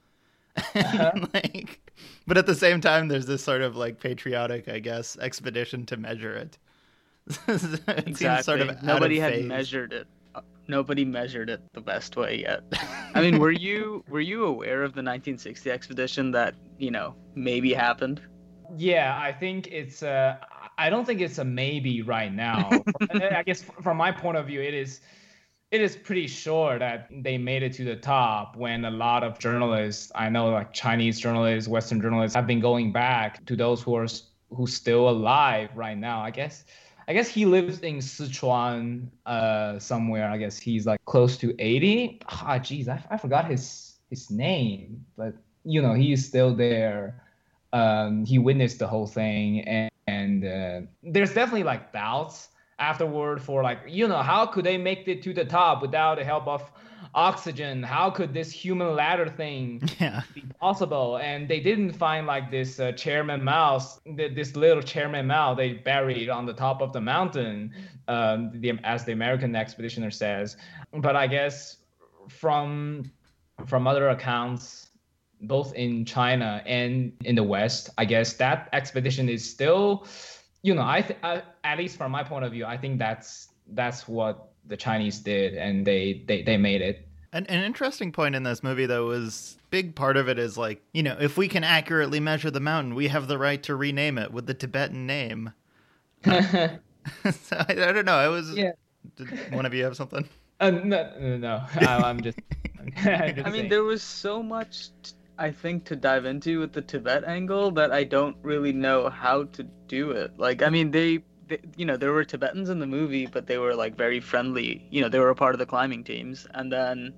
Uh-huh. 0.75 1.11
like, 1.33 1.91
but 2.27 2.37
at 2.37 2.45
the 2.45 2.55
same 2.55 2.81
time, 2.81 3.07
there's 3.07 3.25
this 3.27 3.43
sort 3.43 3.61
of 3.61 3.75
like 3.75 3.99
patriotic, 3.99 4.67
I 4.67 4.79
guess, 4.79 5.17
expedition 5.17 5.85
to 5.87 5.97
measure 5.97 6.33
it. 6.35 6.57
it 7.47 8.07
exactly. 8.07 8.13
seems 8.15 8.45
sort 8.45 8.61
of 8.61 8.69
out 8.69 8.83
Nobody 8.83 9.17
of 9.17 9.23
had 9.23 9.33
phase. 9.33 9.45
measured 9.45 9.93
it. 9.93 10.07
Uh, 10.33 10.41
Nobody 10.67 11.05
measured 11.05 11.49
it 11.49 11.61
the 11.73 11.81
best 11.81 12.15
way 12.15 12.39
yet. 12.39 12.63
I 13.13 13.21
mean, 13.21 13.39
were 13.39 13.51
you 13.51 14.03
were 14.09 14.19
you 14.21 14.45
aware 14.45 14.83
of 14.83 14.93
the 14.93 15.01
1960 15.01 15.69
expedition 15.71 16.31
that 16.31 16.55
you 16.77 16.91
know 16.91 17.15
maybe 17.35 17.73
happened? 17.73 18.21
Yeah, 18.75 19.17
I 19.19 19.31
think 19.31 19.67
it's 19.67 20.03
uh 20.03 20.37
I 20.77 20.89
don't 20.89 21.05
think 21.05 21.21
it's 21.21 21.37
a 21.37 21.43
maybe 21.45 22.01
right 22.01 22.33
now. 22.33 22.69
I 23.11 23.43
guess 23.43 23.63
from 23.81 23.97
my 23.97 24.11
point 24.11 24.37
of 24.37 24.47
view 24.47 24.61
it 24.61 24.73
is 24.73 25.01
it 25.71 25.81
is 25.81 25.95
pretty 25.95 26.25
sure 26.27 26.79
that 26.79 27.07
they 27.11 27.37
made 27.37 27.61
it 27.61 27.73
to 27.73 27.83
the 27.83 27.95
top 27.95 28.55
when 28.55 28.85
a 28.85 28.91
lot 28.91 29.23
of 29.23 29.37
journalists, 29.37 30.11
I 30.15 30.29
know 30.29 30.49
like 30.49 30.73
Chinese 30.73 31.19
journalists, 31.19 31.67
Western 31.67 32.01
journalists 32.01 32.35
have 32.35 32.47
been 32.47 32.59
going 32.59 32.91
back 32.91 33.45
to 33.45 33.55
those 33.55 33.83
who 33.83 33.95
are 33.95 34.07
who's 34.51 34.73
still 34.73 35.09
alive 35.09 35.69
right 35.75 35.97
now. 35.97 36.21
I 36.21 36.31
guess 36.31 36.63
I 37.09 37.13
guess 37.13 37.27
he 37.27 37.45
lives 37.45 37.79
in 37.79 37.97
Sichuan 37.97 39.09
uh 39.25 39.79
somewhere. 39.79 40.29
I 40.29 40.37
guess 40.37 40.57
he's 40.57 40.85
like 40.85 41.03
close 41.05 41.37
to 41.37 41.53
80. 41.59 42.21
Ah 42.29 42.59
geez, 42.59 42.87
I, 42.87 43.03
I 43.09 43.17
forgot 43.17 43.49
his 43.49 43.95
his 44.09 44.31
name, 44.31 45.05
but 45.17 45.33
you 45.65 45.81
know, 45.81 45.93
he's 45.93 46.25
still 46.25 46.55
there 46.55 47.21
um, 47.73 48.25
he 48.25 48.39
witnessed 48.39 48.79
the 48.79 48.87
whole 48.87 49.07
thing 49.07 49.61
and, 49.61 49.91
and 50.07 50.45
uh, 50.45 50.81
there's 51.03 51.33
definitely 51.33 51.63
like 51.63 51.93
doubts 51.93 52.49
afterward 52.79 53.41
for 53.41 53.61
like 53.61 53.79
you 53.87 54.07
know 54.07 54.21
how 54.21 54.45
could 54.45 54.65
they 54.65 54.77
make 54.77 55.07
it 55.07 55.21
to 55.21 55.33
the 55.33 55.45
top 55.45 55.81
without 55.81 56.17
the 56.17 56.23
help 56.23 56.47
of 56.47 56.71
oxygen. 57.13 57.83
How 57.83 58.09
could 58.09 58.33
this 58.33 58.51
human 58.51 58.95
ladder 58.95 59.27
thing 59.27 59.81
Yeah, 59.99 60.21
be 60.33 60.43
possible? 60.59 61.17
And 61.17 61.47
they 61.47 61.59
didn't 61.59 61.93
find 61.93 62.27
like 62.27 62.51
this 62.51 62.79
uh, 62.79 62.91
chairman 62.93 63.43
mouse 63.43 63.99
th- 64.17 64.35
this 64.35 64.55
little 64.55 64.81
chairman 64.83 65.27
mouse 65.27 65.57
they 65.57 65.73
buried 65.73 66.29
on 66.29 66.45
the 66.45 66.53
top 66.53 66.81
of 66.81 66.93
the 66.93 67.01
mountain 67.01 67.73
um, 68.07 68.51
the, 68.61 68.79
as 68.83 69.05
the 69.05 69.11
american 69.11 69.53
expeditioner 69.53 70.11
says. 70.11 70.57
But 70.93 71.15
i 71.15 71.27
guess 71.27 71.77
from 72.29 73.11
from 73.65 73.87
other 73.87 74.09
accounts 74.09 74.89
both 75.41 75.73
in 75.75 76.05
china 76.05 76.61
and 76.65 77.13
in 77.23 77.35
the 77.35 77.43
west 77.43 77.89
i 77.97 78.05
guess 78.05 78.33
that 78.33 78.69
expedition 78.73 79.29
is 79.29 79.47
still 79.49 80.05
you 80.61 80.75
know 80.75 80.83
i, 80.85 81.01
th- 81.01 81.19
I 81.23 81.43
at 81.63 81.77
least 81.77 81.97
from 81.97 82.11
my 82.11 82.23
point 82.23 82.45
of 82.45 82.51
view 82.51 82.65
i 82.65 82.77
think 82.77 82.99
that's 82.99 83.49
that's 83.69 84.07
what 84.07 84.48
the 84.67 84.77
chinese 84.77 85.19
did 85.19 85.53
and 85.55 85.85
they 85.85 86.23
they, 86.27 86.41
they 86.43 86.57
made 86.57 86.81
it 86.81 87.05
An, 87.31 87.45
an 87.47 87.63
interesting 87.63 88.11
point 88.11 88.35
in 88.35 88.43
this 88.43 88.63
movie, 88.63 88.87
though, 88.87 89.05
was 89.07 89.57
big 89.69 89.93
part 89.95 90.17
of 90.17 90.27
it 90.29 90.39
is 90.39 90.57
like, 90.57 90.81
you 90.93 91.03
know, 91.03 91.15
if 91.19 91.37
we 91.37 91.47
can 91.47 91.63
accurately 91.63 92.19
measure 92.19 92.49
the 92.51 92.59
mountain, 92.59 92.95
we 92.95 93.07
have 93.07 93.27
the 93.27 93.37
right 93.37 93.61
to 93.63 93.75
rename 93.75 94.17
it 94.17 94.31
with 94.33 94.47
the 94.47 94.53
Tibetan 94.55 95.05
name. 95.05 95.53
so 96.25 97.55
I, 97.57 97.71
I 97.71 97.91
don't 97.91 98.05
know. 98.05 98.15
I 98.17 98.27
was. 98.27 98.55
Yeah. 98.55 98.71
Did 99.15 99.29
one 99.53 99.65
of 99.65 99.73
you 99.73 99.83
have 99.83 99.95
something? 99.95 100.27
Uh, 100.59 100.71
no, 100.71 101.13
no, 101.19 101.37
no. 101.37 101.63
I, 101.75 101.97
I'm 101.97 102.21
just. 102.21 102.39
I'm 102.79 102.91
just 103.35 103.47
I 103.47 103.51
mean, 103.51 103.53
saying. 103.53 103.69
there 103.69 103.83
was 103.83 104.01
so 104.03 104.41
much, 104.43 104.89
t- 105.03 105.13
I 105.37 105.51
think, 105.51 105.85
to 105.85 105.95
dive 105.95 106.25
into 106.25 106.59
with 106.59 106.73
the 106.73 106.81
Tibet 106.81 107.23
angle 107.25 107.71
that 107.71 107.91
I 107.91 108.03
don't 108.03 108.37
really 108.41 108.73
know 108.73 109.09
how 109.09 109.45
to 109.45 109.63
do 109.87 110.11
it. 110.11 110.37
Like, 110.37 110.61
I 110.61 110.69
mean, 110.69 110.91
they, 110.91 111.23
they, 111.49 111.59
you 111.75 111.85
know, 111.85 111.97
there 111.97 112.11
were 112.13 112.23
Tibetans 112.23 112.69
in 112.69 112.79
the 112.79 112.87
movie, 112.87 113.25
but 113.25 113.47
they 113.47 113.57
were 113.57 113.75
like 113.75 113.95
very 113.97 114.19
friendly. 114.19 114.87
You 114.91 115.01
know, 115.01 115.09
they 115.09 115.19
were 115.19 115.29
a 115.29 115.35
part 115.35 115.55
of 115.55 115.59
the 115.59 115.65
climbing 115.65 116.03
teams. 116.03 116.47
And 116.53 116.71
then 116.71 117.13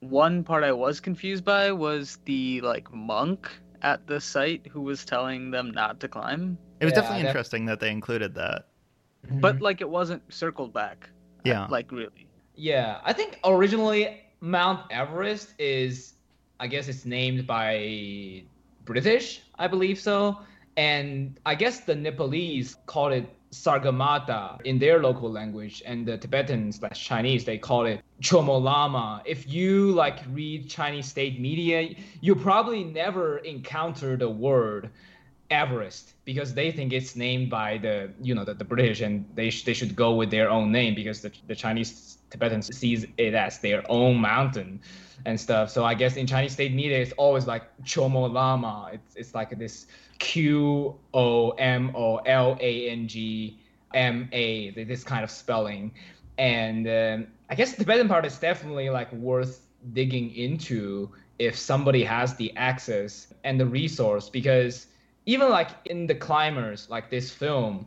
one 0.00 0.44
part 0.44 0.64
I 0.64 0.72
was 0.72 1.00
confused 1.00 1.44
by 1.44 1.72
was 1.72 2.18
the 2.24 2.60
like 2.62 2.92
monk 2.92 3.50
at 3.82 4.06
the 4.06 4.20
site 4.20 4.66
who 4.66 4.82
was 4.82 5.04
telling 5.04 5.50
them 5.50 5.70
not 5.70 6.00
to 6.00 6.08
climb, 6.08 6.58
It 6.80 6.84
was 6.84 6.92
Yeah, 6.92 7.00
definitely 7.00 7.22
that- 7.22 7.28
interesting 7.28 7.66
that 7.66 7.80
they 7.80 7.90
included 7.90 8.34
that. 8.34 8.66
Mm-hmm. 9.26 9.40
but 9.40 9.60
like 9.60 9.80
it 9.80 9.88
wasn't 9.88 10.22
circled 10.32 10.72
back. 10.72 11.08
Uh, 11.38 11.42
yeah. 11.44 11.66
Like 11.68 11.90
really. 11.90 12.28
Yeah, 12.54 13.00
I 13.04 13.12
think 13.12 13.38
originally 13.44 14.20
Mount 14.40 14.80
Everest 14.90 15.54
is, 15.58 16.14
I 16.60 16.66
guess 16.68 16.88
it's 16.88 17.04
named 17.04 17.46
by 17.46 18.44
British, 18.84 19.42
I 19.58 19.66
believe 19.66 19.98
so. 19.98 20.38
And 20.76 21.38
I 21.44 21.54
guess 21.56 21.80
the 21.80 21.94
Nepalese 21.96 22.76
called 22.86 23.12
it 23.14 23.28
Sagarmatha 23.52 24.60
in 24.62 24.78
their 24.78 25.00
local 25.02 25.30
language, 25.30 25.82
and 25.86 26.06
the 26.06 26.18
Tibetan 26.18 26.72
slash 26.72 27.04
Chinese 27.04 27.44
they 27.44 27.58
call 27.58 27.86
it 27.86 28.02
Chomolungma. 28.22 29.22
If 29.24 29.48
you 29.48 29.92
like 29.92 30.20
read 30.32 30.68
Chinese 30.68 31.06
state 31.06 31.40
media, 31.40 31.94
you 32.20 32.34
probably 32.34 32.84
never 32.84 33.38
encounter 33.38 34.16
the 34.16 34.28
word 34.28 34.90
Everest 35.50 36.14
because 36.24 36.54
they 36.54 36.72
think 36.72 36.92
it's 36.92 37.14
named 37.14 37.50
by 37.50 37.78
the 37.78 38.10
you 38.20 38.34
know 38.34 38.44
the, 38.44 38.54
the 38.54 38.64
British 38.64 39.00
and 39.00 39.24
they 39.34 39.50
sh- 39.50 39.64
they 39.64 39.74
should 39.74 39.94
go 39.94 40.14
with 40.14 40.30
their 40.30 40.50
own 40.50 40.72
name 40.72 40.94
because 40.94 41.20
the, 41.20 41.30
the 41.46 41.54
Chinese 41.54 42.15
Tibetans 42.30 42.76
sees 42.76 43.06
it 43.16 43.34
as 43.34 43.58
their 43.58 43.82
own 43.90 44.16
mountain 44.16 44.80
and 45.24 45.38
stuff. 45.38 45.70
So 45.70 45.84
I 45.84 45.94
guess 45.94 46.16
in 46.16 46.26
Chinese 46.26 46.52
state 46.52 46.74
media 46.74 46.98
it's 46.98 47.12
always 47.12 47.46
like 47.46 47.64
Chomolungma. 47.84 48.94
It's 48.94 49.16
it's 49.16 49.34
like 49.34 49.56
this 49.58 49.86
Q 50.18 50.94
O 51.14 51.50
M 51.50 51.92
O 51.94 52.16
L 52.16 52.56
A 52.60 52.90
N 52.90 53.08
G 53.08 53.58
M 53.94 54.28
A 54.32 54.70
this 54.70 55.04
kind 55.04 55.24
of 55.24 55.30
spelling, 55.30 55.92
and 56.38 56.88
um, 56.88 57.26
I 57.48 57.54
guess 57.54 57.72
the 57.72 57.84
Tibetan 57.84 58.08
part 58.08 58.26
is 58.26 58.38
definitely 58.38 58.90
like 58.90 59.12
worth 59.12 59.66
digging 59.92 60.34
into 60.34 61.10
if 61.38 61.56
somebody 61.56 62.02
has 62.02 62.34
the 62.36 62.52
access 62.56 63.32
and 63.44 63.60
the 63.60 63.66
resource 63.66 64.28
because 64.28 64.86
even 65.26 65.50
like 65.50 65.70
in 65.86 66.06
the 66.06 66.14
climbers 66.14 66.88
like 66.88 67.10
this 67.10 67.30
film 67.30 67.86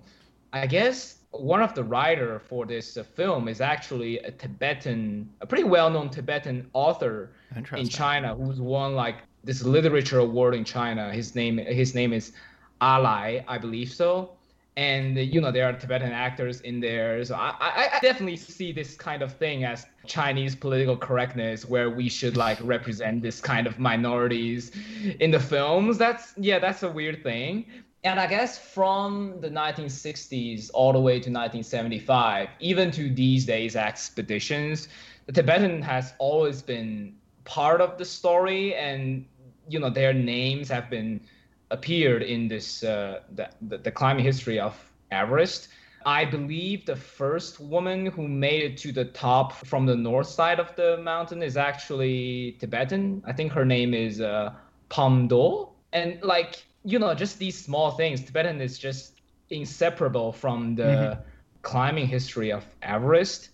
i 0.53 0.67
guess 0.67 1.18
one 1.31 1.61
of 1.61 1.75
the 1.75 1.83
writer 1.83 2.39
for 2.39 2.65
this 2.65 2.97
uh, 2.97 3.03
film 3.03 3.47
is 3.47 3.61
actually 3.61 4.17
a 4.19 4.31
tibetan 4.31 5.29
a 5.41 5.45
pretty 5.45 5.63
well-known 5.63 6.09
tibetan 6.09 6.67
author 6.73 7.31
in 7.77 7.87
china 7.87 8.35
who's 8.35 8.59
won 8.59 8.95
like 8.95 9.17
this 9.43 9.63
literature 9.63 10.19
award 10.19 10.53
in 10.55 10.63
china. 10.63 11.11
His 11.13 11.35
name 11.35 11.57
his 11.57 11.95
name 11.95 12.13
is 12.13 12.33
alai 12.81 13.43
i 13.47 13.57
believe 13.57 13.91
so. 13.91 14.31
And 14.77 15.17
uh, 15.17 15.21
you 15.21 15.41
know 15.41 15.51
there 15.51 15.65
are 15.65 15.73
tibetan 15.73 16.11
actors 16.11 16.61
in 16.61 16.79
there. 16.79 17.23
So 17.25 17.35
I, 17.35 17.55
I 17.59 17.89
i 17.93 17.99
definitely 17.99 18.37
see 18.37 18.71
this 18.71 18.95
kind 18.95 19.21
of 19.21 19.33
thing 19.33 19.63
as 19.63 19.85
chinese 20.05 20.55
political 20.55 20.97
correctness 20.97 21.65
where 21.65 21.89
we 21.89 22.09
should 22.09 22.37
like 22.37 22.59
represent 22.61 23.21
this 23.21 23.41
kind 23.41 23.67
of 23.67 23.79
minorities 23.79 24.71
in 25.19 25.31
the 25.31 25.39
films. 25.39 25.97
That's 25.97 26.33
yeah 26.37 26.59
that's 26.59 26.83
a 26.83 26.89
weird 26.89 27.23
thing 27.23 27.65
and 28.03 28.19
i 28.19 28.27
guess 28.27 28.57
from 28.57 29.39
the 29.41 29.49
1960s 29.49 30.69
all 30.73 30.93
the 30.93 30.99
way 30.99 31.13
to 31.13 31.29
1975 31.29 32.49
even 32.59 32.91
to 32.91 33.09
these 33.13 33.45
days 33.45 33.75
expeditions 33.75 34.87
the 35.25 35.31
tibetan 35.33 35.81
has 35.81 36.13
always 36.19 36.61
been 36.61 37.13
part 37.43 37.81
of 37.81 37.97
the 37.97 38.05
story 38.05 38.75
and 38.75 39.25
you 39.67 39.79
know 39.79 39.89
their 39.89 40.13
names 40.13 40.69
have 40.69 40.89
been 40.89 41.19
appeared 41.71 42.23
in 42.23 42.47
this 42.47 42.83
uh, 42.83 43.21
the, 43.35 43.49
the, 43.61 43.77
the 43.77 43.91
climbing 43.91 44.23
history 44.23 44.59
of 44.59 44.75
Everest. 45.11 45.69
I 46.05 46.25
believe 46.25 46.85
the 46.85 46.95
first 46.95 47.59
woman 47.59 48.05
who 48.05 48.27
made 48.27 48.63
it 48.63 48.77
to 48.77 48.91
the 48.91 49.05
top 49.05 49.53
from 49.65 49.85
the 49.85 49.95
north 49.95 50.27
side 50.27 50.59
of 50.59 50.75
the 50.75 50.97
mountain 50.97 51.43
is 51.43 51.57
actually 51.57 52.55
Tibetan. 52.59 53.21
I 53.25 53.33
think 53.33 53.51
her 53.51 53.65
name 53.65 53.93
is 53.93 54.21
uh, 54.21 54.53
Pan 54.89 55.27
Duo. 55.27 55.73
And 55.91 56.21
like, 56.23 56.63
you 56.83 56.99
know, 56.99 57.13
just 57.13 57.39
these 57.39 57.57
small 57.57 57.91
things, 57.91 58.23
Tibetan 58.23 58.61
is 58.61 58.77
just 58.77 59.21
inseparable 59.49 60.31
from 60.31 60.75
the 60.75 60.83
mm-hmm. 60.83 61.21
climbing 61.61 62.07
history 62.07 62.51
of 62.51 62.65
Everest. 62.81 63.49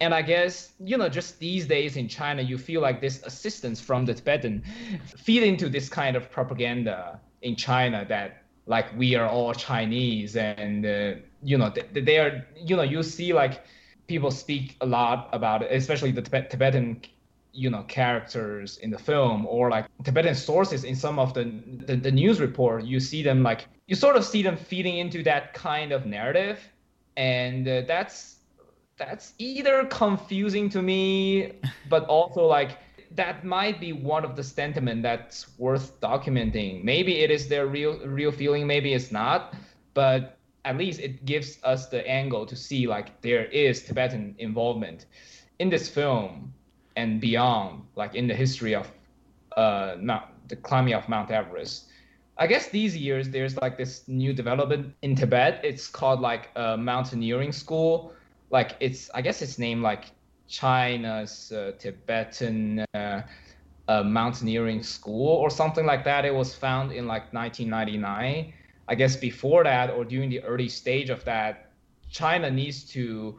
And 0.00 0.14
I 0.14 0.22
guess, 0.22 0.72
you 0.78 0.96
know, 0.96 1.08
just 1.08 1.38
these 1.40 1.66
days 1.66 1.96
in 1.96 2.06
China, 2.08 2.40
you 2.40 2.56
feel 2.56 2.80
like 2.80 3.00
this 3.00 3.22
assistance 3.24 3.80
from 3.80 4.04
the 4.04 4.14
Tibetan 4.14 4.62
feed 5.04 5.42
into 5.42 5.68
this 5.68 5.88
kind 5.88 6.16
of 6.16 6.30
propaganda 6.30 7.20
in 7.42 7.56
China 7.56 8.04
that 8.08 8.44
like 8.66 8.96
we 8.96 9.16
are 9.16 9.26
all 9.26 9.54
Chinese 9.54 10.36
and 10.36 10.84
uh, 10.86 11.14
you 11.42 11.56
know 11.56 11.70
they, 11.70 12.00
they, 12.00 12.18
are 12.18 12.46
you 12.54 12.76
know 12.76 12.82
you 12.82 13.02
see 13.02 13.32
like 13.32 13.64
people 14.08 14.30
speak 14.30 14.76
a 14.80 14.86
lot 14.86 15.28
about 15.32 15.62
it, 15.62 15.72
especially 15.72 16.10
the 16.10 16.22
Tibet, 16.22 16.50
Tibetan 16.50 17.00
you 17.52 17.70
know 17.70 17.82
characters 17.84 18.78
in 18.78 18.90
the 18.90 18.98
film 18.98 19.46
or 19.46 19.70
like 19.70 19.86
Tibetan 20.04 20.34
sources 20.34 20.84
in 20.84 20.94
some 20.94 21.18
of 21.18 21.34
the, 21.34 21.44
the 21.86 21.96
the 21.96 22.12
news 22.12 22.40
report. 22.40 22.84
You 22.84 23.00
see 23.00 23.22
them 23.22 23.42
like 23.42 23.66
you 23.86 23.96
sort 23.96 24.16
of 24.16 24.24
see 24.24 24.42
them 24.42 24.56
feeding 24.56 24.98
into 24.98 25.22
that 25.24 25.54
kind 25.54 25.92
of 25.92 26.06
narrative, 26.06 26.60
and 27.16 27.66
uh, 27.66 27.82
that's 27.82 28.36
that's 28.96 29.34
either 29.38 29.84
confusing 29.86 30.68
to 30.70 30.82
me, 30.82 31.52
but 31.88 32.04
also 32.04 32.44
like 32.44 32.78
that 33.12 33.44
might 33.44 33.80
be 33.80 33.92
one 33.92 34.24
of 34.24 34.36
the 34.36 34.44
sentiment 34.44 35.02
that's 35.02 35.58
worth 35.58 35.98
documenting. 36.00 36.84
Maybe 36.84 37.20
it 37.20 37.30
is 37.30 37.48
their 37.48 37.66
real 37.66 37.98
real 38.06 38.32
feeling, 38.32 38.66
maybe 38.66 38.94
it's 38.94 39.10
not, 39.10 39.54
but 39.94 40.38
at 40.64 40.76
least 40.76 41.00
it 41.00 41.24
gives 41.24 41.58
us 41.64 41.88
the 41.88 42.06
angle 42.06 42.44
to 42.44 42.54
see 42.54 42.86
like 42.86 43.20
there 43.22 43.46
is 43.46 43.82
Tibetan 43.82 44.34
involvement 44.38 45.06
in 45.58 45.70
this 45.70 45.88
film 45.88 46.52
and 46.98 47.20
beyond, 47.20 47.82
like 47.94 48.14
in 48.14 48.26
the 48.26 48.34
history 48.34 48.74
of 48.74 48.86
uh 49.56 49.94
Mount, 50.08 50.26
the 50.48 50.56
climbing 50.56 50.94
of 50.94 51.08
Mount 51.08 51.30
Everest. 51.30 51.86
I 52.36 52.46
guess 52.46 52.68
these 52.68 52.96
years 52.96 53.30
there's 53.30 53.56
like 53.56 53.76
this 53.76 54.06
new 54.08 54.32
development 54.32 54.94
in 55.02 55.14
Tibet. 55.14 55.60
It's 55.64 55.86
called 55.88 56.20
like 56.20 56.50
a 56.56 56.76
mountaineering 56.76 57.52
school. 57.52 58.12
Like 58.50 58.70
it's 58.80 59.10
I 59.14 59.20
guess 59.22 59.42
it's 59.42 59.58
named 59.58 59.82
like 59.82 60.04
China's 60.48 61.52
uh, 61.52 61.72
Tibetan 61.78 62.84
uh, 62.94 63.22
uh, 63.88 64.02
mountaineering 64.02 64.82
school 64.82 65.28
or 65.42 65.50
something 65.50 65.86
like 65.86 66.04
that. 66.04 66.24
It 66.24 66.34
was 66.34 66.54
found 66.54 66.92
in 66.92 67.06
like 67.06 67.32
1999. 67.32 68.52
I 68.90 68.94
guess 68.94 69.16
before 69.16 69.64
that 69.64 69.90
or 69.90 70.04
during 70.04 70.30
the 70.30 70.40
early 70.42 70.68
stage 70.68 71.10
of 71.10 71.24
that, 71.24 71.70
China 72.10 72.50
needs 72.50 72.84
to 72.94 73.38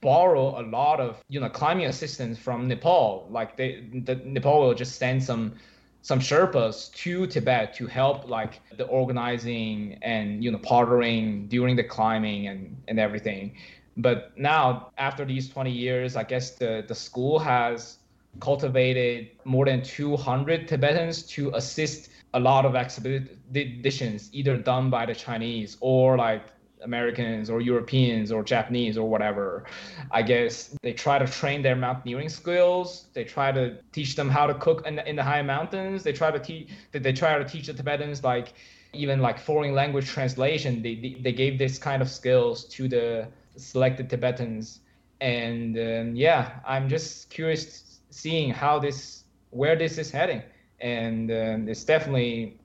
borrow 0.00 0.60
a 0.60 0.64
lot 0.64 1.00
of 1.00 1.22
you 1.28 1.40
know 1.40 1.48
climbing 1.48 1.86
assistance 1.86 2.38
from 2.38 2.68
Nepal. 2.68 3.26
Like 3.30 3.56
they, 3.56 3.84
the, 4.04 4.16
Nepal 4.16 4.60
will 4.60 4.74
just 4.74 4.96
send 4.96 5.22
some 5.22 5.54
some 6.02 6.18
Sherpas 6.18 6.92
to 6.94 7.26
Tibet 7.26 7.74
to 7.74 7.86
help 7.86 8.28
like 8.28 8.60
the 8.76 8.84
organizing 8.84 9.98
and 10.02 10.42
you 10.42 10.50
know 10.50 10.58
partnering 10.58 11.48
during 11.48 11.76
the 11.76 11.84
climbing 11.84 12.48
and 12.48 12.76
and 12.88 12.98
everything. 12.98 13.52
But 13.96 14.32
now, 14.36 14.92
after 14.96 15.24
these 15.24 15.48
20 15.50 15.70
years, 15.70 16.16
I 16.16 16.22
guess 16.22 16.52
the, 16.52 16.84
the 16.86 16.94
school 16.94 17.38
has 17.38 17.98
cultivated 18.38 19.30
more 19.44 19.66
than 19.66 19.82
200 19.82 20.68
Tibetans 20.68 21.24
to 21.24 21.50
assist 21.54 22.10
a 22.32 22.40
lot 22.40 22.64
of 22.64 22.76
expeditions, 22.76 24.30
either 24.32 24.56
done 24.56 24.88
by 24.88 25.04
the 25.04 25.14
Chinese 25.14 25.76
or 25.80 26.16
like 26.16 26.44
Americans 26.82 27.50
or 27.50 27.60
Europeans 27.60 28.32
or 28.32 28.42
Japanese 28.42 28.96
or 28.96 29.08
whatever. 29.08 29.64
I 30.10 30.22
guess 30.22 30.76
they 30.82 30.92
try 30.92 31.18
to 31.18 31.26
train 31.26 31.62
their 31.62 31.76
mountaineering 31.76 32.28
skills. 32.28 33.06
They 33.12 33.24
try 33.24 33.52
to 33.52 33.78
teach 33.92 34.16
them 34.16 34.28
how 34.28 34.46
to 34.46 34.54
cook 34.54 34.86
in 34.86 34.96
the, 34.96 35.08
in 35.08 35.16
the 35.16 35.24
high 35.24 35.42
mountains. 35.42 36.02
They 36.02 36.12
try 36.12 36.30
to 36.30 36.38
teach. 36.38 36.68
They 36.92 37.12
try 37.12 37.38
to 37.38 37.44
teach 37.44 37.66
the 37.66 37.74
Tibetans 37.74 38.24
like 38.24 38.54
even 38.92 39.20
like 39.20 39.38
foreign 39.38 39.74
language 39.74 40.08
translation. 40.08 40.82
They, 40.82 41.16
they 41.20 41.32
gave 41.32 41.58
this 41.58 41.78
kind 41.78 42.02
of 42.02 42.10
skills 42.10 42.64
to 42.66 42.88
the 42.88 43.28
selected 43.56 44.10
Tibetans. 44.10 44.80
And 45.20 45.76
um, 45.78 46.16
yeah, 46.16 46.60
I'm 46.66 46.88
just 46.88 47.30
curious 47.30 48.00
seeing 48.10 48.50
how 48.50 48.78
this, 48.78 49.24
where 49.50 49.76
this 49.76 49.98
is 49.98 50.10
heading. 50.10 50.42
And 50.80 51.30
um, 51.30 51.68
it's 51.68 51.84
definitely, 51.84 52.58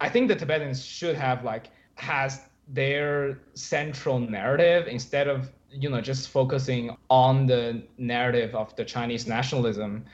I 0.00 0.08
think 0.08 0.28
the 0.28 0.36
Tibetans 0.36 0.84
should 0.84 1.16
have 1.16 1.44
like, 1.44 1.70
has 1.94 2.40
their 2.68 3.38
central 3.54 4.18
narrative 4.18 4.86
instead 4.88 5.28
of, 5.28 5.50
you 5.70 5.90
know, 5.90 6.00
just 6.00 6.30
focusing 6.30 6.96
on 7.10 7.46
the 7.46 7.82
narrative 7.98 8.54
of 8.54 8.74
the 8.76 8.84
Chinese 8.84 9.26
nationalism. 9.26 10.04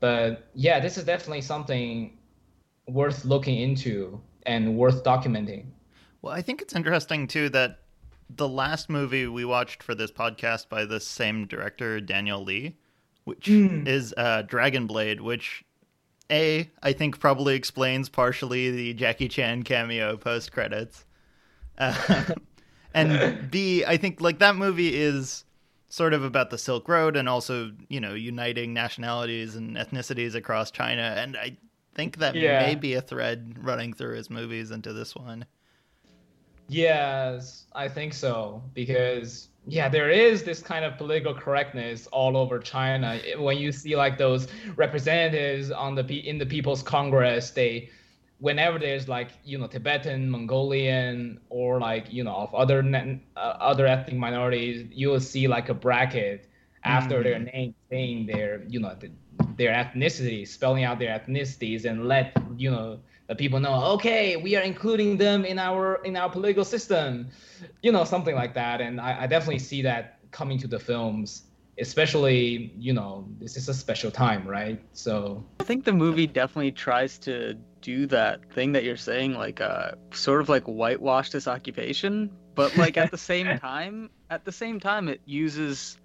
But 0.00 0.48
yeah, 0.54 0.80
this 0.80 0.96
is 0.96 1.04
definitely 1.04 1.42
something 1.42 2.16
worth 2.88 3.24
looking 3.24 3.60
into 3.60 4.20
and 4.46 4.76
worth 4.76 5.04
documenting. 5.04 5.66
Well, 6.22 6.32
I 6.32 6.42
think 6.42 6.60
it's 6.62 6.74
interesting 6.74 7.26
too 7.26 7.48
that 7.50 7.80
the 8.36 8.48
last 8.48 8.88
movie 8.88 9.26
we 9.26 9.44
watched 9.44 9.82
for 9.82 9.94
this 9.94 10.10
podcast 10.10 10.68
by 10.68 10.84
the 10.84 11.00
same 11.00 11.46
director, 11.46 12.00
Daniel 12.00 12.42
Lee, 12.42 12.76
which 13.24 13.46
mm. 13.46 13.86
is 13.86 14.14
uh, 14.16 14.42
Dragon 14.42 14.86
Blade, 14.86 15.20
which 15.20 15.64
a 16.30 16.70
I 16.82 16.92
think 16.92 17.18
probably 17.18 17.54
explains 17.54 18.08
partially 18.08 18.70
the 18.70 18.94
Jackie 18.94 19.28
Chan 19.28 19.64
cameo 19.64 20.16
post 20.16 20.52
credits, 20.52 21.04
uh, 21.80 22.24
and 22.94 23.50
B 23.50 23.84
I 23.84 23.96
think 23.96 24.20
like 24.20 24.38
that 24.38 24.54
movie 24.54 24.94
is 24.94 25.44
sort 25.88 26.14
of 26.14 26.22
about 26.22 26.50
the 26.50 26.58
Silk 26.58 26.88
Road 26.88 27.16
and 27.16 27.28
also 27.28 27.72
you 27.88 28.00
know 28.00 28.14
uniting 28.14 28.72
nationalities 28.72 29.56
and 29.56 29.76
ethnicities 29.76 30.34
across 30.34 30.70
China, 30.70 31.14
and 31.16 31.36
I 31.36 31.56
think 31.94 32.18
that 32.18 32.34
yeah. 32.34 32.66
may 32.66 32.74
be 32.76 32.94
a 32.94 33.00
thread 33.00 33.56
running 33.58 33.92
through 33.92 34.16
his 34.16 34.30
movies 34.30 34.70
into 34.70 34.92
this 34.92 35.16
one. 35.16 35.44
Yes, 36.68 37.66
I 37.74 37.88
think 37.88 38.14
so 38.14 38.62
because 38.74 39.48
yeah, 39.66 39.88
there 39.88 40.08
is 40.08 40.44
this 40.44 40.62
kind 40.62 40.84
of 40.84 40.96
political 40.96 41.34
correctness 41.34 42.06
all 42.08 42.36
over 42.36 42.58
China. 42.58 43.20
When 43.38 43.58
you 43.58 43.72
see 43.72 43.96
like 43.96 44.18
those 44.18 44.46
representatives 44.76 45.70
on 45.70 45.94
the 45.94 46.28
in 46.28 46.38
the 46.38 46.46
People's 46.46 46.82
Congress, 46.82 47.50
they 47.50 47.90
whenever 48.40 48.78
there's 48.78 49.08
like 49.08 49.30
you 49.44 49.58
know 49.58 49.66
Tibetan, 49.66 50.28
Mongolian, 50.28 51.40
or 51.48 51.78
like 51.78 52.12
you 52.12 52.24
know 52.24 52.34
of 52.34 52.54
other 52.54 52.80
uh, 53.36 53.38
other 53.38 53.86
ethnic 53.86 54.16
minorities, 54.16 54.86
you 54.90 55.08
will 55.08 55.20
see 55.20 55.46
like 55.46 55.68
a 55.68 55.74
bracket 55.74 56.48
after 56.82 57.16
mm-hmm. 57.16 57.24
their 57.24 57.38
name 57.38 57.74
saying 57.90 58.26
their 58.26 58.64
you 58.68 58.80
know 58.80 58.94
the, 58.98 59.10
their 59.56 59.72
ethnicity, 59.72 60.46
spelling 60.48 60.84
out 60.84 60.98
their 60.98 61.18
ethnicities, 61.18 61.84
and 61.84 62.08
let 62.08 62.36
you 62.56 62.70
know 62.70 62.98
the 63.28 63.36
people 63.36 63.60
know 63.60 63.84
okay 63.84 64.36
we 64.36 64.56
are 64.56 64.62
including 64.62 65.16
them 65.16 65.44
in 65.44 65.56
our 65.56 66.02
in 66.04 66.16
our 66.16 66.28
political 66.28 66.64
system 66.64 67.28
you 67.80 67.92
know 67.92 68.02
something 68.02 68.34
like 68.34 68.54
that 68.54 68.80
and 68.80 69.00
I, 69.00 69.22
I, 69.22 69.26
definitely 69.28 69.60
see 69.60 69.82
that 69.82 70.18
coming 70.32 70.58
to 70.58 70.66
the 70.66 70.80
films 70.80 71.44
especially 71.78 72.74
you 72.76 72.92
know 72.92 73.24
this 73.38 73.56
is 73.56 73.68
a 73.68 73.74
special 73.74 74.10
time 74.10 74.44
right 74.48 74.82
so 74.94 75.44
i 75.60 75.62
think 75.62 75.84
the 75.84 75.92
movie 75.92 76.26
definitely 76.26 76.72
tries 76.72 77.18
to 77.18 77.56
do 77.80 78.06
that 78.06 78.52
thing 78.52 78.72
that 78.72 78.84
you're 78.84 78.96
saying 78.96 79.34
like 79.34 79.60
uh 79.60 79.92
sort 80.12 80.40
of 80.40 80.48
like 80.48 80.64
whitewash 80.64 81.30
this 81.30 81.48
occupation 81.48 82.30
but 82.54 82.76
like 82.76 82.96
at 82.96 83.10
the 83.10 83.18
same 83.18 83.58
time 83.60 84.10
at 84.28 84.44
the 84.44 84.52
same 84.52 84.80
time 84.80 85.08
it 85.08 85.20
uses 85.24 85.98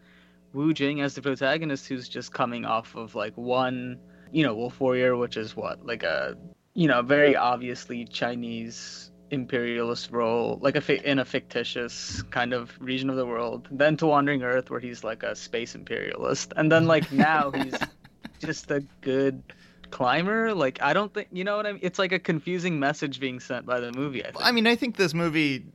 wu 0.53 0.73
jing 0.73 1.01
as 1.01 1.15
the 1.15 1.21
protagonist 1.21 1.87
who's 1.87 2.07
just 2.07 2.33
coming 2.33 2.65
off 2.65 2.95
of 2.95 3.15
like 3.15 3.35
one 3.35 3.99
you 4.31 4.43
know 4.43 4.55
wolf 4.55 4.79
warrior 4.79 5.15
which 5.15 5.37
is 5.37 5.55
what 5.55 5.85
like 5.85 6.03
a 6.03 6.37
you 6.75 6.89
know, 6.89 7.01
very 7.01 7.35
obviously 7.35 8.05
Chinese 8.05 9.09
imperialist 9.31 10.11
role, 10.11 10.59
like 10.61 10.75
a 10.75 10.81
fi- 10.81 11.01
in 11.03 11.17
a 11.17 11.25
fictitious 11.25 12.21
kind 12.23 12.53
of 12.53 12.71
region 12.79 13.09
of 13.09 13.15
the 13.15 13.25
world. 13.25 13.67
Then 13.71 13.97
to 13.97 14.05
Wandering 14.05 14.43
Earth, 14.43 14.69
where 14.69 14.81
he's 14.81 15.03
like 15.03 15.23
a 15.23 15.35
space 15.35 15.73
imperialist, 15.73 16.53
and 16.55 16.71
then 16.71 16.85
like 16.85 17.11
now 17.11 17.49
he's 17.49 17.75
just 18.39 18.69
a 18.69 18.81
good 19.01 19.41
climber. 19.91 20.53
Like 20.53 20.81
I 20.81 20.93
don't 20.93 21.13
think 21.13 21.27
you 21.31 21.43
know 21.43 21.57
what 21.57 21.65
I 21.65 21.73
mean. 21.73 21.81
It's 21.83 21.99
like 21.99 22.11
a 22.11 22.19
confusing 22.19 22.79
message 22.79 23.19
being 23.19 23.39
sent 23.39 23.65
by 23.65 23.79
the 23.79 23.91
movie. 23.91 24.25
I, 24.25 24.31
I 24.39 24.51
mean, 24.51 24.67
I 24.67 24.75
think 24.75 24.97
this 24.97 25.13
movie, 25.13 25.65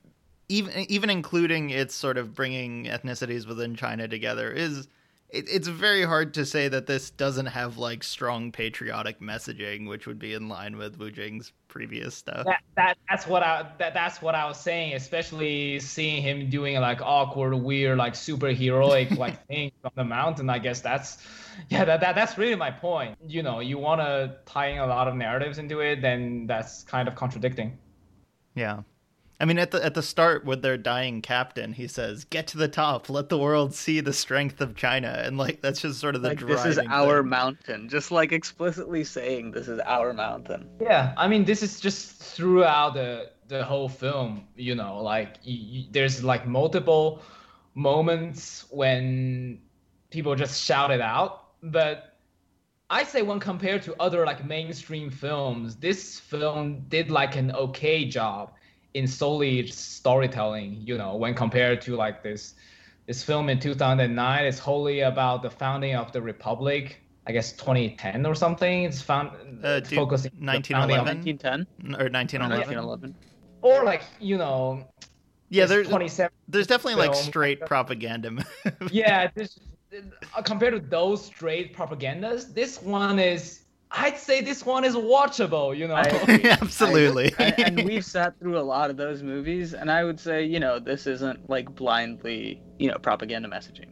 even 0.49 0.73
even 0.90 1.11
including 1.11 1.70
its 1.70 1.94
sort 1.94 2.18
of 2.18 2.35
bringing 2.35 2.85
ethnicities 2.87 3.46
within 3.46 3.77
China 3.77 4.09
together, 4.09 4.51
is 4.51 4.88
it, 5.33 5.49
it's 5.49 5.69
very 5.69 6.05
hard 6.05 6.35
to 6.35 6.45
say 6.45 6.69
that 6.69 6.87
this 6.87 7.11
doesn't 7.11 7.47
have 7.47 7.79
like 7.79 8.03
strong 8.03 8.53
patriotic 8.53 9.21
messaging, 9.21 9.88
which 9.88 10.07
would 10.07 10.19
be 10.19 10.35
in 10.35 10.49
line 10.49 10.77
with 10.77 10.99
Wu 10.99 11.11
Jing's 11.11 11.53
previous 11.69 12.14
stuff. 12.14 12.47
That, 12.47 12.62
that 12.77 12.99
that's 13.09 13.27
what 13.27 13.43
I 13.43 13.71
that, 13.79 13.95
that's 13.95 14.21
what 14.21 14.35
I 14.35 14.47
was 14.47 14.59
saying, 14.59 14.95
especially 14.95 15.81
seeing 15.81 16.23
him 16.23 16.51
doing 16.51 16.79
like 16.81 17.01
awkward, 17.03 17.55
weird, 17.55 17.99
like 17.99 18.14
super 18.14 18.49
heroic 18.49 19.11
like 19.19 19.47
thing 19.47 19.73
on 19.85 19.93
the 19.95 20.05
mountain. 20.05 20.51
I 20.51 20.59
guess 20.59 20.81
that's 20.81 21.19
yeah, 21.69 21.85
that, 21.85 22.01
that 22.01 22.14
that's 22.14 22.38
really 22.38 22.57
my 22.57 22.71
point. 22.71 23.16
You 23.27 23.43
know, 23.43 23.61
you 23.61 23.79
want 23.79 24.01
to 24.01 24.37
tie 24.47 24.69
in 24.69 24.79
a 24.79 24.87
lot 24.87 25.09
of 25.09 25.14
narratives 25.14 25.59
into 25.59 25.81
it, 25.81 26.01
then 26.01 26.47
that's 26.47 26.83
kind 26.85 27.09
of 27.09 27.14
contradicting. 27.14 27.79
Yeah. 28.55 28.83
I 29.40 29.46
mean, 29.46 29.59
at 29.59 29.70
the 29.70 29.83
at 29.83 29.94
the 29.94 30.03
start 30.03 30.44
with 30.44 30.61
their 30.61 30.76
dying 30.76 31.22
captain, 31.22 31.72
he 31.72 31.88
says, 31.88 32.24
"Get 32.24 32.46
to 32.48 32.59
the 32.59 32.68
top, 32.68 33.09
let 33.09 33.31
the 33.31 33.38
world 33.38 33.74
see 33.74 34.00
the 34.00 34.12
strength 34.12 34.61
of 34.61 34.76
China," 34.76 35.22
and 35.24 35.38
like 35.38 35.62
that's 35.62 35.81
just 35.81 35.98
sort 35.98 36.14
of 36.14 36.20
the 36.20 36.29
Like 36.29 36.46
this 36.46 36.66
is 36.66 36.79
our 36.79 37.22
thing. 37.22 37.31
mountain, 37.31 37.88
just 37.88 38.11
like 38.11 38.33
explicitly 38.33 39.03
saying 39.03 39.53
this 39.53 39.66
is 39.66 39.81
our 39.81 40.12
mountain. 40.12 40.68
Yeah, 40.79 41.14
I 41.16 41.26
mean, 41.26 41.46
this 41.46 41.62
is 41.62 41.81
just 41.81 42.22
throughout 42.22 42.92
the 42.92 43.31
the 43.48 43.64
whole 43.64 43.88
film. 43.88 44.46
You 44.57 44.74
know, 44.74 45.03
like 45.03 45.38
you, 45.42 45.57
you, 45.57 45.87
there's 45.90 46.22
like 46.22 46.46
multiple 46.46 47.22
moments 47.74 48.66
when 48.68 49.59
people 50.11 50.35
just 50.35 50.62
shout 50.62 50.90
it 50.90 51.00
out, 51.00 51.44
but 51.62 52.18
I 52.90 53.05
say 53.05 53.22
when 53.22 53.40
compared 53.40 53.83
to 53.85 53.94
other 53.98 54.26
like 54.26 54.44
mainstream 54.44 55.11
films, 55.11 55.76
this 55.76 56.20
film 56.20 56.85
did 56.88 57.11
like 57.11 57.37
an 57.37 57.53
okay 57.53 58.05
job 58.05 58.53
in 58.94 59.07
solely 59.07 59.66
storytelling. 59.66 60.79
You 60.85 60.98
know, 60.98 61.16
when 61.16 61.35
compared 61.35 61.81
to 61.83 61.96
like 61.96 62.22
this 62.22 62.55
this 63.07 63.22
film 63.22 63.48
in 63.48 63.59
2009, 63.59 64.44
it's 64.44 64.59
wholly 64.59 65.00
about 65.00 65.42
the 65.42 65.50
founding 65.50 65.96
of 65.96 66.12
the 66.12 66.22
republic. 66.22 67.00
I 67.26 67.33
guess 67.33 67.53
2010 67.53 68.26
or 68.26 68.35
something. 68.35 68.85
It's 68.85 69.03
found 69.03 69.31
Uh, 69.64 69.79
it's 69.81 69.90
dude, 69.90 69.96
focusing 69.98 70.33
on 70.35 70.46
the 70.46 70.53
1911? 70.53 71.37
1910 71.37 71.96
or 72.00 72.07
or 72.07 72.11
1911. 72.11 73.14
1911. 73.14 73.14
or 73.62 73.85
like 73.85 74.03
you 74.18 74.38
know 74.38 74.85
Yeah, 75.50 75.66
there's 75.66 75.88
27 75.88 76.31
there's 76.48 76.66
definitely 76.66 77.07
like 77.07 77.14
straight 77.14 77.61
propaganda. 77.66 78.44
yeah 78.90 79.31
this 79.35 79.59
uh, 80.37 80.42
compared 80.42 80.72
to 80.74 80.81
those 80.81 81.24
straight 81.24 81.74
propagandas 81.76 82.55
this 82.55 82.81
one 82.83 83.18
is 83.18 83.60
i'd 83.92 84.16
say 84.16 84.40
this 84.40 84.64
one 84.64 84.85
is 84.85 84.94
watchable 84.94 85.76
you 85.76 85.87
know 85.88 85.94
I- 85.94 86.57
Absolutely. 86.62 87.35
and, 87.38 87.59
and 87.79 87.85
we've 87.85 88.05
sat 88.05 88.38
through 88.38 88.59
a 88.59 88.62
lot 88.62 88.90
of 88.90 88.96
those 88.96 89.22
movies, 89.22 89.74
and 89.74 89.90
I 89.90 90.05
would 90.05 90.20
say, 90.20 90.44
you 90.44 90.61
know, 90.61 90.79
this 90.79 91.07
isn't 91.07 91.48
like 91.50 91.74
blindly, 91.74 92.62
you 92.79 92.88
know, 92.90 92.98
propaganda 92.98 93.48
messaging. 93.48 93.88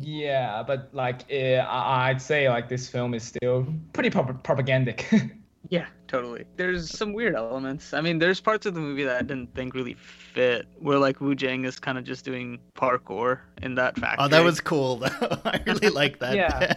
yeah 0.00 0.62
but 0.66 0.88
like 0.92 1.20
uh, 1.30 1.62
I- 1.62 2.08
i'd 2.10 2.20
say 2.20 2.48
like 2.48 2.68
this 2.68 2.88
film 2.88 3.14
is 3.14 3.22
still 3.22 3.66
pretty 3.92 4.10
prop- 4.10 4.42
propagandic 4.42 5.04
Yeah, 5.70 5.86
totally. 6.06 6.44
There's 6.56 6.88
some 6.88 7.12
weird 7.12 7.34
elements. 7.34 7.92
I 7.92 8.00
mean, 8.00 8.18
there's 8.20 8.40
parts 8.40 8.64
of 8.64 8.72
the 8.72 8.80
movie 8.80 9.04
that 9.04 9.16
I 9.16 9.22
didn't 9.22 9.54
think 9.54 9.74
really 9.74 9.92
fit, 9.94 10.66
where 10.78 10.98
like 10.98 11.20
Wu 11.20 11.34
Jing 11.34 11.64
is 11.66 11.78
kind 11.78 11.98
of 11.98 12.04
just 12.04 12.24
doing 12.24 12.58
parkour 12.74 13.40
in 13.60 13.74
that 13.74 13.98
factory. 13.98 14.24
oh, 14.24 14.28
that 14.28 14.42
was 14.42 14.62
cool 14.62 14.96
though. 14.96 15.08
I 15.44 15.60
really 15.66 15.90
like 15.90 16.20
that. 16.20 16.36
Yeah. 16.36 16.74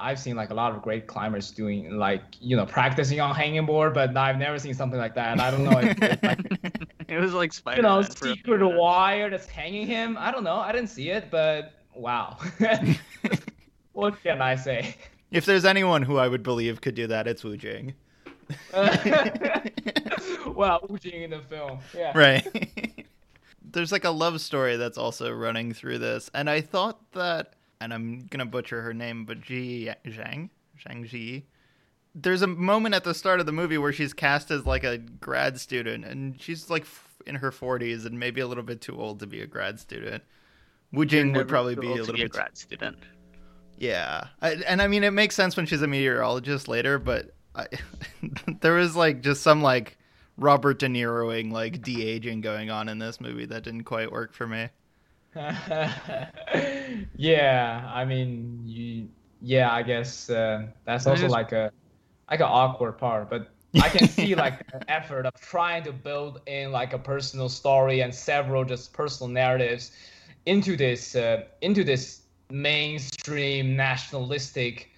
I've 0.00 0.18
seen 0.18 0.36
like 0.36 0.50
a 0.50 0.54
lot 0.54 0.74
of 0.74 0.82
great 0.82 1.06
climbers 1.06 1.50
doing 1.50 1.98
like 1.98 2.22
you 2.40 2.56
know 2.56 2.66
practicing 2.66 3.20
on 3.20 3.34
hanging 3.34 3.66
board 3.66 3.94
but 3.94 4.16
i've 4.16 4.38
never 4.38 4.58
seen 4.58 4.74
something 4.74 4.98
like 4.98 5.14
that 5.14 5.40
i 5.40 5.50
don't 5.50 5.64
know 5.64 5.78
if 5.78 5.96
it's 6.00 6.22
like 6.22 6.88
it 7.08 7.18
was 7.18 7.32
like 7.32 7.52
Spider. 7.52 7.76
you 7.76 7.82
know 7.82 8.02
secret 8.02 8.66
wire 8.66 9.30
that's 9.30 9.46
hanging 9.46 9.86
him 9.86 10.16
i 10.18 10.30
don't 10.30 10.44
know 10.44 10.56
i 10.56 10.72
didn't 10.72 10.88
see 10.90 11.10
it 11.10 11.30
but 11.30 11.74
wow 11.94 12.38
what 13.92 14.20
can 14.22 14.40
i 14.40 14.54
say 14.54 14.96
if 15.30 15.44
there's 15.44 15.64
anyone 15.64 16.02
who 16.02 16.16
I 16.16 16.28
would 16.28 16.42
believe 16.42 16.80
could 16.80 16.94
do 16.94 17.06
that, 17.06 17.28
it's 17.28 17.44
Wu 17.44 17.56
Jing. 17.56 17.94
well, 20.46 20.80
Wu 20.88 20.98
Jing 20.98 21.22
in 21.22 21.30
the 21.30 21.40
film. 21.48 21.78
Yeah. 21.96 22.12
right. 22.16 23.06
There's 23.62 23.92
like 23.92 24.04
a 24.04 24.10
love 24.10 24.40
story 24.40 24.76
that's 24.76 24.98
also 24.98 25.30
running 25.32 25.72
through 25.72 25.98
this, 25.98 26.30
and 26.34 26.50
I 26.50 26.60
thought 26.60 27.12
that, 27.12 27.54
and 27.80 27.94
I'm 27.94 28.26
gonna 28.30 28.46
butcher 28.46 28.82
her 28.82 28.92
name, 28.92 29.24
but 29.24 29.40
Ji 29.40 29.90
Zhang, 30.06 30.50
Zhang 30.78 31.06
Ji. 31.06 31.46
There's 32.14 32.42
a 32.42 32.46
moment 32.46 32.94
at 32.94 33.04
the 33.04 33.14
start 33.14 33.40
of 33.40 33.46
the 33.46 33.52
movie 33.52 33.78
where 33.78 33.92
she's 33.92 34.12
cast 34.12 34.50
as 34.50 34.66
like 34.66 34.84
a 34.84 34.98
grad 34.98 35.60
student, 35.60 36.04
and 36.04 36.40
she's 36.40 36.68
like 36.68 36.82
f- 36.82 37.18
in 37.26 37.36
her 37.36 37.50
40s 37.50 38.04
and 38.04 38.18
maybe 38.18 38.40
a 38.40 38.46
little 38.46 38.64
bit 38.64 38.80
too 38.80 39.00
old 39.00 39.20
to 39.20 39.26
be 39.26 39.40
a 39.40 39.46
grad 39.46 39.78
student. 39.78 40.22
Wu 40.92 41.04
Jing 41.04 41.32
would 41.34 41.48
probably 41.48 41.76
be 41.76 41.86
a 41.86 41.90
little 41.90 42.14
be 42.14 42.22
a 42.22 42.24
bit 42.24 42.32
grad 42.32 42.56
student. 42.56 42.98
yeah, 43.78 44.28
I, 44.42 44.54
and 44.66 44.82
I 44.82 44.88
mean 44.88 45.04
it 45.04 45.12
makes 45.12 45.34
sense 45.34 45.56
when 45.56 45.66
she's 45.66 45.82
a 45.82 45.86
meteorologist 45.86 46.68
later, 46.68 46.98
but 46.98 47.32
I, 47.54 47.66
there 48.60 48.74
was 48.74 48.96
like 48.96 49.22
just 49.22 49.42
some 49.42 49.62
like 49.62 49.96
Robert 50.36 50.78
De 50.78 50.86
Niroing 50.88 51.52
like 51.52 51.82
de 51.82 52.02
aging 52.02 52.40
going 52.40 52.70
on 52.70 52.88
in 52.88 52.98
this 52.98 53.20
movie 53.20 53.46
that 53.46 53.62
didn't 53.62 53.84
quite 53.84 54.10
work 54.10 54.32
for 54.32 54.46
me. 54.46 54.68
yeah, 57.16 57.90
I 57.92 58.04
mean, 58.04 58.62
you. 58.64 59.08
Yeah, 59.42 59.72
I 59.72 59.82
guess 59.82 60.28
uh, 60.28 60.66
that's 60.84 61.06
also 61.06 61.22
just- 61.22 61.32
like 61.32 61.52
a 61.52 61.72
like 62.30 62.40
an 62.40 62.46
awkward 62.46 62.92
part, 62.98 63.30
but 63.30 63.48
I 63.82 63.88
can 63.88 64.06
see 64.08 64.34
like 64.44 64.70
the 64.70 64.88
effort 64.90 65.26
of 65.26 65.34
trying 65.40 65.82
to 65.84 65.92
build 65.92 66.40
in 66.46 66.72
like 66.72 66.92
a 66.92 66.98
personal 66.98 67.48
story 67.48 68.00
and 68.00 68.14
several 68.14 68.64
just 68.64 68.92
personal 68.92 69.28
narratives 69.32 69.92
into 70.46 70.76
this 70.76 71.14
uh, 71.14 71.44
into 71.60 71.84
this 71.84 72.22
mainstream 72.50 73.76
nationalistic 73.76 74.90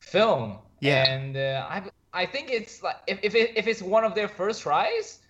film. 0.00 0.58
Yeah. 0.80 1.04
and 1.10 1.36
uh, 1.36 1.66
I 1.68 1.82
I 2.12 2.26
think 2.26 2.50
it's 2.50 2.82
like 2.82 2.96
if 3.06 3.18
if, 3.22 3.34
it, 3.34 3.52
if 3.56 3.66
it's 3.66 3.82
one 3.82 4.04
of 4.04 4.14
their 4.14 4.28
first 4.28 4.62
tries, 4.62 5.20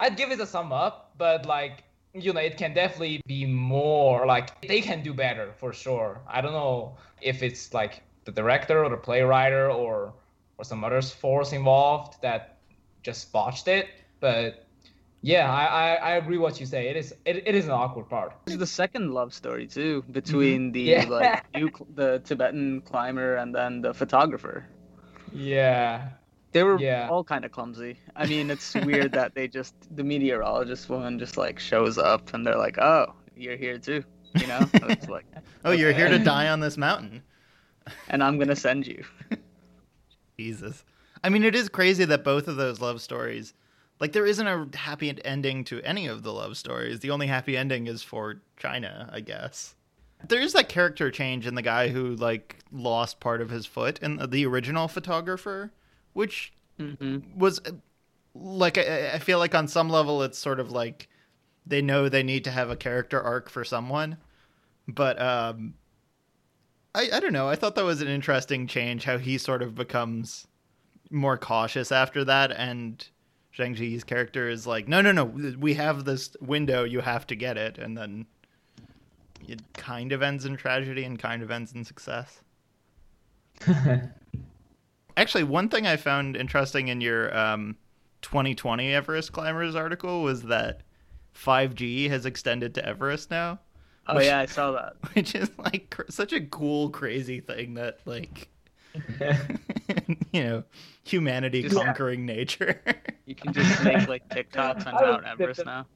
I'd 0.00 0.16
give 0.16 0.30
it 0.30 0.40
a 0.40 0.46
sum 0.46 0.72
up. 0.72 1.14
But 1.18 1.46
like 1.46 1.84
you 2.20 2.32
know, 2.32 2.40
it 2.40 2.56
can 2.56 2.74
definitely 2.74 3.20
be 3.26 3.46
more. 3.46 4.26
Like 4.26 4.66
they 4.66 4.80
can 4.80 5.02
do 5.02 5.14
better 5.14 5.52
for 5.58 5.72
sure. 5.72 6.20
I 6.28 6.40
don't 6.40 6.52
know 6.52 6.96
if 7.20 7.42
it's 7.42 7.72
like 7.74 8.02
the 8.24 8.32
director 8.32 8.84
or 8.84 8.90
the 8.90 8.96
playwright 8.96 9.52
or 9.52 9.70
or 9.70 10.14
some 10.62 10.84
other 10.84 11.02
force 11.02 11.52
involved 11.52 12.20
that 12.22 12.58
just 13.02 13.32
botched 13.32 13.68
it. 13.68 13.88
But 14.20 14.66
yeah, 15.22 15.52
I, 15.52 15.64
I, 15.64 15.94
I 15.94 16.10
agree 16.16 16.38
what 16.38 16.60
you 16.60 16.66
say. 16.66 16.88
It 16.88 16.96
is 16.96 17.14
it, 17.24 17.46
it 17.46 17.54
is 17.54 17.66
an 17.66 17.72
awkward 17.72 18.08
part. 18.08 18.32
This 18.44 18.54
is 18.54 18.58
the 18.58 18.66
second 18.66 19.12
love 19.12 19.32
story 19.34 19.66
too 19.66 20.02
mm-hmm. 20.02 20.12
between 20.12 20.72
the 20.72 20.80
Yeah. 20.80 21.04
like 21.08 21.44
you 21.54 21.70
the 21.94 22.20
Tibetan 22.20 22.82
climber 22.82 23.36
and 23.36 23.54
then 23.54 23.82
the 23.82 23.94
photographer. 23.94 24.66
Yeah. 25.32 26.10
They 26.56 26.62
were 26.62 26.80
Yeah. 26.80 27.08
all 27.10 27.22
kind 27.22 27.44
of 27.44 27.52
clumsy. 27.52 27.98
I 28.16 28.24
mean, 28.24 28.48
it's 28.48 28.74
weird 28.76 29.12
that 29.12 29.34
they 29.34 29.46
just 29.46 29.74
the 29.94 30.02
meteorologist 30.02 30.88
woman 30.88 31.18
just 31.18 31.36
like 31.36 31.58
shows 31.58 31.98
up 31.98 32.32
and 32.32 32.46
they're 32.46 32.56
like, 32.56 32.78
"Oh, 32.78 33.12
you're 33.36 33.58
here 33.58 33.76
too," 33.76 34.02
you 34.40 34.46
know? 34.46 34.66
It's 34.72 35.06
like, 35.06 35.26
Oh, 35.66 35.72
you're 35.72 35.92
here 35.92 36.08
to 36.08 36.18
die 36.18 36.48
on 36.48 36.60
this 36.60 36.78
mountain. 36.78 37.22
and 38.08 38.24
I'm 38.24 38.38
gonna 38.38 38.56
send 38.56 38.86
you. 38.86 39.04
Jesus. 40.38 40.82
I 41.22 41.28
mean, 41.28 41.44
it 41.44 41.54
is 41.54 41.68
crazy 41.68 42.06
that 42.06 42.24
both 42.24 42.48
of 42.48 42.56
those 42.56 42.80
love 42.80 43.02
stories, 43.02 43.52
like, 44.00 44.12
there 44.12 44.24
isn't 44.26 44.46
a 44.46 44.66
happy 44.78 45.12
ending 45.26 45.62
to 45.64 45.82
any 45.82 46.06
of 46.06 46.22
the 46.22 46.32
love 46.32 46.56
stories. 46.56 47.00
The 47.00 47.10
only 47.10 47.26
happy 47.26 47.54
ending 47.54 47.86
is 47.86 48.02
for 48.02 48.40
China, 48.56 49.10
I 49.12 49.20
guess. 49.20 49.74
There's 50.26 50.54
that 50.54 50.70
character 50.70 51.10
change 51.10 51.46
in 51.46 51.54
the 51.54 51.62
guy 51.62 51.88
who, 51.88 52.14
like, 52.16 52.60
lost 52.72 53.20
part 53.20 53.42
of 53.42 53.50
his 53.50 53.66
foot 53.66 53.98
in 54.00 54.20
the 54.30 54.46
original 54.46 54.88
photographer, 54.88 55.72
which 56.16 56.52
hmm 56.78 57.18
was, 57.36 57.60
uh, 57.66 57.72
like, 58.34 58.78
I, 58.78 59.12
I 59.14 59.18
feel 59.18 59.38
like 59.38 59.54
on 59.54 59.68
some 59.68 59.90
level 59.90 60.22
it's 60.22 60.38
sort 60.38 60.60
of 60.60 60.70
like 60.70 61.08
they 61.66 61.82
know 61.82 62.08
they 62.08 62.22
need 62.22 62.44
to 62.44 62.50
have 62.50 62.70
a 62.70 62.76
character 62.76 63.20
arc 63.20 63.50
for 63.50 63.64
someone. 63.64 64.18
But, 64.88 65.20
um, 65.20 65.74
I, 66.94 67.08
I 67.12 67.20
don't 67.20 67.32
know. 67.32 67.48
I 67.48 67.56
thought 67.56 67.74
that 67.74 67.84
was 67.84 68.00
an 68.00 68.08
interesting 68.08 68.66
change 68.66 69.04
how 69.04 69.18
he 69.18 69.38
sort 69.38 69.62
of 69.62 69.74
becomes 69.74 70.46
more 71.10 71.38
cautious 71.38 71.92
after 71.92 72.24
that 72.24 72.52
and 72.52 73.08
Zhang 73.56 73.74
Ji's 73.76 74.04
character 74.04 74.48
is 74.48 74.66
like, 74.66 74.88
"No, 74.88 75.00
no, 75.00 75.12
no. 75.12 75.24
We 75.24 75.74
have 75.74 76.04
this 76.04 76.36
window. 76.40 76.84
You 76.84 77.00
have 77.00 77.26
to 77.28 77.36
get 77.36 77.56
it." 77.56 77.78
And 77.78 77.96
then 77.96 78.26
it 79.48 79.60
kind 79.72 80.12
of 80.12 80.20
ends 80.22 80.44
in 80.44 80.56
tragedy 80.56 81.02
and 81.04 81.18
kind 81.18 81.42
of 81.42 81.50
ends 81.50 81.72
in 81.72 81.84
success. 81.84 82.42
Actually, 85.16 85.44
one 85.44 85.68
thing 85.68 85.86
I 85.86 85.96
found 85.96 86.36
interesting 86.36 86.88
in 86.88 87.00
your 87.00 87.36
um, 87.36 87.76
2020 88.22 88.92
Everest 88.92 89.32
climbers 89.32 89.74
article 89.74 90.22
was 90.22 90.42
that 90.42 90.82
5G 91.34 92.08
has 92.10 92.26
extended 92.26 92.74
to 92.74 92.84
Everest 92.86 93.30
now 93.30 93.60
Oh 94.08 94.20
yeah, 94.20 94.38
I 94.38 94.46
saw 94.46 94.70
that. 94.72 94.94
which 95.14 95.34
is 95.34 95.50
like 95.58 95.90
cr- 95.90 96.02
such 96.10 96.32
a 96.32 96.40
cool 96.40 96.90
crazy 96.90 97.40
thing 97.40 97.74
that 97.74 97.98
like 98.04 98.48
you 100.32 100.44
know 100.44 100.64
humanity 101.04 101.62
Just- 101.62 101.74
conquering 101.76 102.24
nature 102.24 102.80
You 103.26 103.34
can 103.34 103.52
just 103.52 103.82
make 103.84 104.08
like 104.08 104.28
TikToks 104.30 104.86
on 104.86 104.94
Mount 104.94 105.22
was- 105.22 105.32
Everest 105.32 105.64
now. 105.66 105.86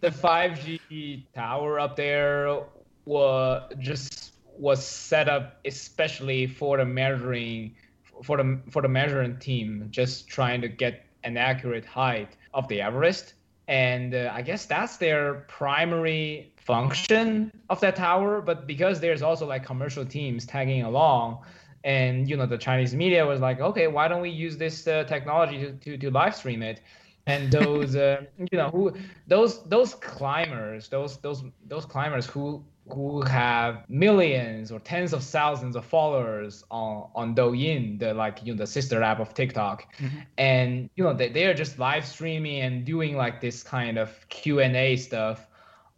the 0.00 0.08
5G 0.10 1.24
tower 1.34 1.80
up 1.80 1.96
there 1.96 2.60
was 3.04 3.72
just 3.80 4.34
was 4.58 4.84
set 4.86 5.28
up 5.28 5.58
especially 5.66 6.46
for 6.46 6.78
the 6.78 6.84
measuring 6.84 7.74
for 8.22 8.36
the 8.36 8.60
for 8.70 8.82
the 8.82 8.88
measuring 8.88 9.38
team 9.38 9.88
just 9.90 10.28
trying 10.28 10.60
to 10.60 10.68
get 10.68 11.04
an 11.24 11.36
accurate 11.36 11.84
height 11.84 12.36
of 12.54 12.68
the 12.68 12.80
Everest. 12.80 13.34
And 13.68 14.14
uh, 14.14 14.30
I 14.32 14.42
guess 14.42 14.66
that's 14.66 14.96
their 14.96 15.44
primary 15.48 16.52
function 16.56 17.52
of 17.68 17.80
that 17.80 17.96
tower. 17.96 18.40
But 18.40 18.66
because 18.66 19.00
there's 19.00 19.22
also 19.22 19.46
like 19.46 19.64
commercial 19.64 20.04
teams 20.04 20.46
tagging 20.46 20.82
along 20.82 21.44
and 21.84 22.28
you 22.28 22.36
know 22.36 22.46
the 22.46 22.58
Chinese 22.58 22.94
media 22.94 23.24
was 23.24 23.40
like 23.40 23.60
okay 23.60 23.86
why 23.86 24.08
don't 24.08 24.20
we 24.20 24.30
use 24.30 24.56
this 24.56 24.88
uh, 24.88 25.04
technology 25.04 25.58
to, 25.58 25.72
to, 25.72 25.98
to 25.98 26.10
live 26.10 26.34
stream 26.34 26.62
it? 26.62 26.80
And 27.26 27.50
those 27.58 27.96
uh, 27.96 28.22
you 28.38 28.58
know 28.58 28.70
who 28.70 28.92
those 29.26 29.64
those 29.64 29.94
climbers 29.94 30.88
those 30.88 31.18
those 31.18 31.42
those 31.66 31.84
climbers 31.84 32.26
who 32.26 32.64
who 32.88 33.22
have 33.22 33.84
millions 33.88 34.70
or 34.70 34.78
tens 34.78 35.12
of 35.12 35.22
thousands 35.22 35.76
of 35.76 35.84
followers 35.84 36.64
on 36.70 37.08
on 37.14 37.34
Douyin, 37.34 37.98
the 37.98 38.14
like 38.14 38.40
you 38.44 38.52
know 38.52 38.58
the 38.58 38.66
sister 38.66 39.02
app 39.02 39.18
of 39.18 39.34
TikTok, 39.34 39.94
mm-hmm. 39.96 40.18
and 40.38 40.88
you 40.96 41.04
know 41.04 41.12
they, 41.12 41.28
they 41.28 41.46
are 41.46 41.54
just 41.54 41.78
live 41.78 42.06
streaming 42.06 42.60
and 42.60 42.84
doing 42.84 43.16
like 43.16 43.40
this 43.40 43.62
kind 43.62 43.98
of 43.98 44.10
Q 44.28 44.60
and 44.60 44.76
A 44.76 44.96
stuff, 44.96 45.48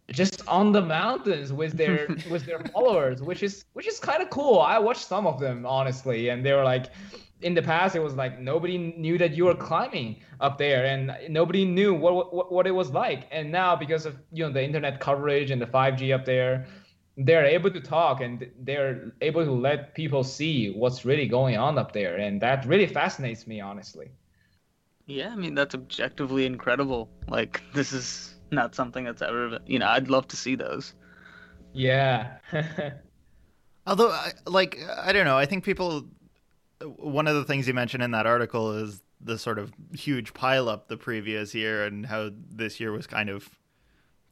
just 0.09 0.47
on 0.47 0.71
the 0.71 0.81
mountains 0.81 1.53
with 1.53 1.73
their 1.73 2.07
with 2.29 2.45
their 2.45 2.59
followers, 2.73 3.21
which 3.21 3.43
is 3.43 3.65
which 3.73 3.87
is 3.87 3.99
kind 3.99 4.21
of 4.23 4.29
cool. 4.29 4.59
I 4.59 4.79
watched 4.79 5.05
some 5.05 5.27
of 5.27 5.39
them 5.39 5.65
honestly, 5.65 6.29
and 6.29 6.43
they 6.43 6.53
were 6.53 6.63
like, 6.63 6.87
in 7.41 7.53
the 7.53 7.61
past 7.61 7.95
it 7.95 7.99
was 7.99 8.15
like 8.15 8.39
nobody 8.39 8.77
knew 8.77 9.17
that 9.17 9.33
you 9.33 9.45
were 9.45 9.55
climbing 9.55 10.17
up 10.41 10.57
there 10.57 10.85
and 10.85 11.15
nobody 11.29 11.63
knew 11.65 11.93
what, 11.93 12.33
what 12.33 12.51
what 12.51 12.67
it 12.67 12.71
was 12.71 12.91
like. 12.91 13.27
And 13.31 13.51
now 13.51 13.75
because 13.75 14.05
of 14.05 14.17
you 14.31 14.45
know 14.45 14.51
the 14.51 14.63
internet 14.63 14.99
coverage 14.99 15.51
and 15.51 15.61
the 15.61 15.65
5g 15.65 16.13
up 16.13 16.25
there 16.25 16.67
they're 17.17 17.45
able 17.45 17.69
to 17.69 17.81
talk 17.81 18.21
and 18.21 18.49
they're 18.61 19.11
able 19.19 19.43
to 19.43 19.51
let 19.51 19.93
people 19.93 20.23
see 20.23 20.71
what's 20.71 21.03
really 21.03 21.27
going 21.27 21.57
on 21.57 21.77
up 21.77 21.91
there. 21.91 22.15
And 22.15 22.39
that 22.41 22.65
really 22.65 22.87
fascinates 22.87 23.47
me 23.47 23.61
honestly. 23.61 24.09
Yeah 25.05 25.31
i 25.31 25.35
mean 25.35 25.55
that's 25.55 25.75
objectively 25.75 26.45
incredible. 26.45 27.09
Like 27.27 27.61
this 27.73 27.93
is 27.93 28.35
not 28.51 28.75
something 28.75 29.05
that's 29.05 29.21
ever 29.21 29.59
you 29.67 29.77
know 29.77 29.85
i'd 29.87 30.09
love 30.09 30.27
to 30.27 30.35
see 30.35 30.55
those. 30.55 30.93
Yeah. 31.71 32.37
Although 33.87 34.13
like 34.45 34.77
i 34.97 35.13
don't 35.13 35.25
know. 35.25 35.37
I 35.37 35.45
think 35.45 35.63
people 35.63 36.05
one 36.81 37.27
of 37.27 37.35
the 37.35 37.43
things 37.43 37.67
you 37.67 37.73
mentioned 37.73 38.03
in 38.03 38.11
that 38.11 38.25
article 38.25 38.73
is 38.73 39.01
the 39.21 39.37
sort 39.37 39.59
of 39.59 39.73
huge 39.93 40.33
pileup 40.33 40.87
the 40.87 40.97
previous 40.97 41.53
year 41.53 41.83
and 41.83 42.05
how 42.05 42.29
this 42.33 42.79
year 42.79 42.91
was 42.91 43.05
kind 43.05 43.29
of 43.29 43.49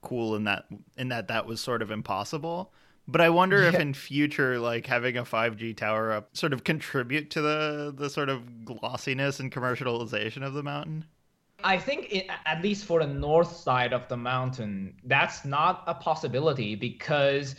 cool 0.02 0.36
in 0.36 0.46
that 0.46 0.66
in 0.98 1.10
that 1.10 1.28
that 1.28 1.46
was 1.46 1.60
sort 1.60 1.82
of 1.82 1.92
impossible. 1.92 2.72
But 3.10 3.22
I 3.22 3.30
wonder 3.30 3.62
yeah. 3.62 3.70
if 3.70 3.76
in 3.76 3.94
future, 3.94 4.60
like 4.60 4.86
having 4.86 5.18
a 5.18 5.24
5G 5.24 5.78
tower 5.78 6.12
up, 6.12 6.36
sort 6.36 6.52
of 6.54 6.64
contribute 6.64 7.30
to 7.32 7.42
the 7.42 7.94
the 7.96 8.10
sort 8.10 8.30
of 8.30 8.66
glossiness 8.66 9.40
and 9.40 9.52
commercialization 9.52 10.46
of 10.46 10.54
the 10.54 10.64
mountain. 10.64 11.06
I 11.64 11.80
think, 11.80 12.14
it, 12.14 12.28
at 12.46 12.62
least 12.62 12.86
for 12.86 13.00
the 13.00 13.08
north 13.08 13.56
side 13.56 13.92
of 13.92 14.08
the 14.10 14.18
mountain, 14.18 14.96
that's 15.04 15.44
not 15.44 15.84
a 15.88 15.96
possibility 15.96 16.76
because 16.76 17.56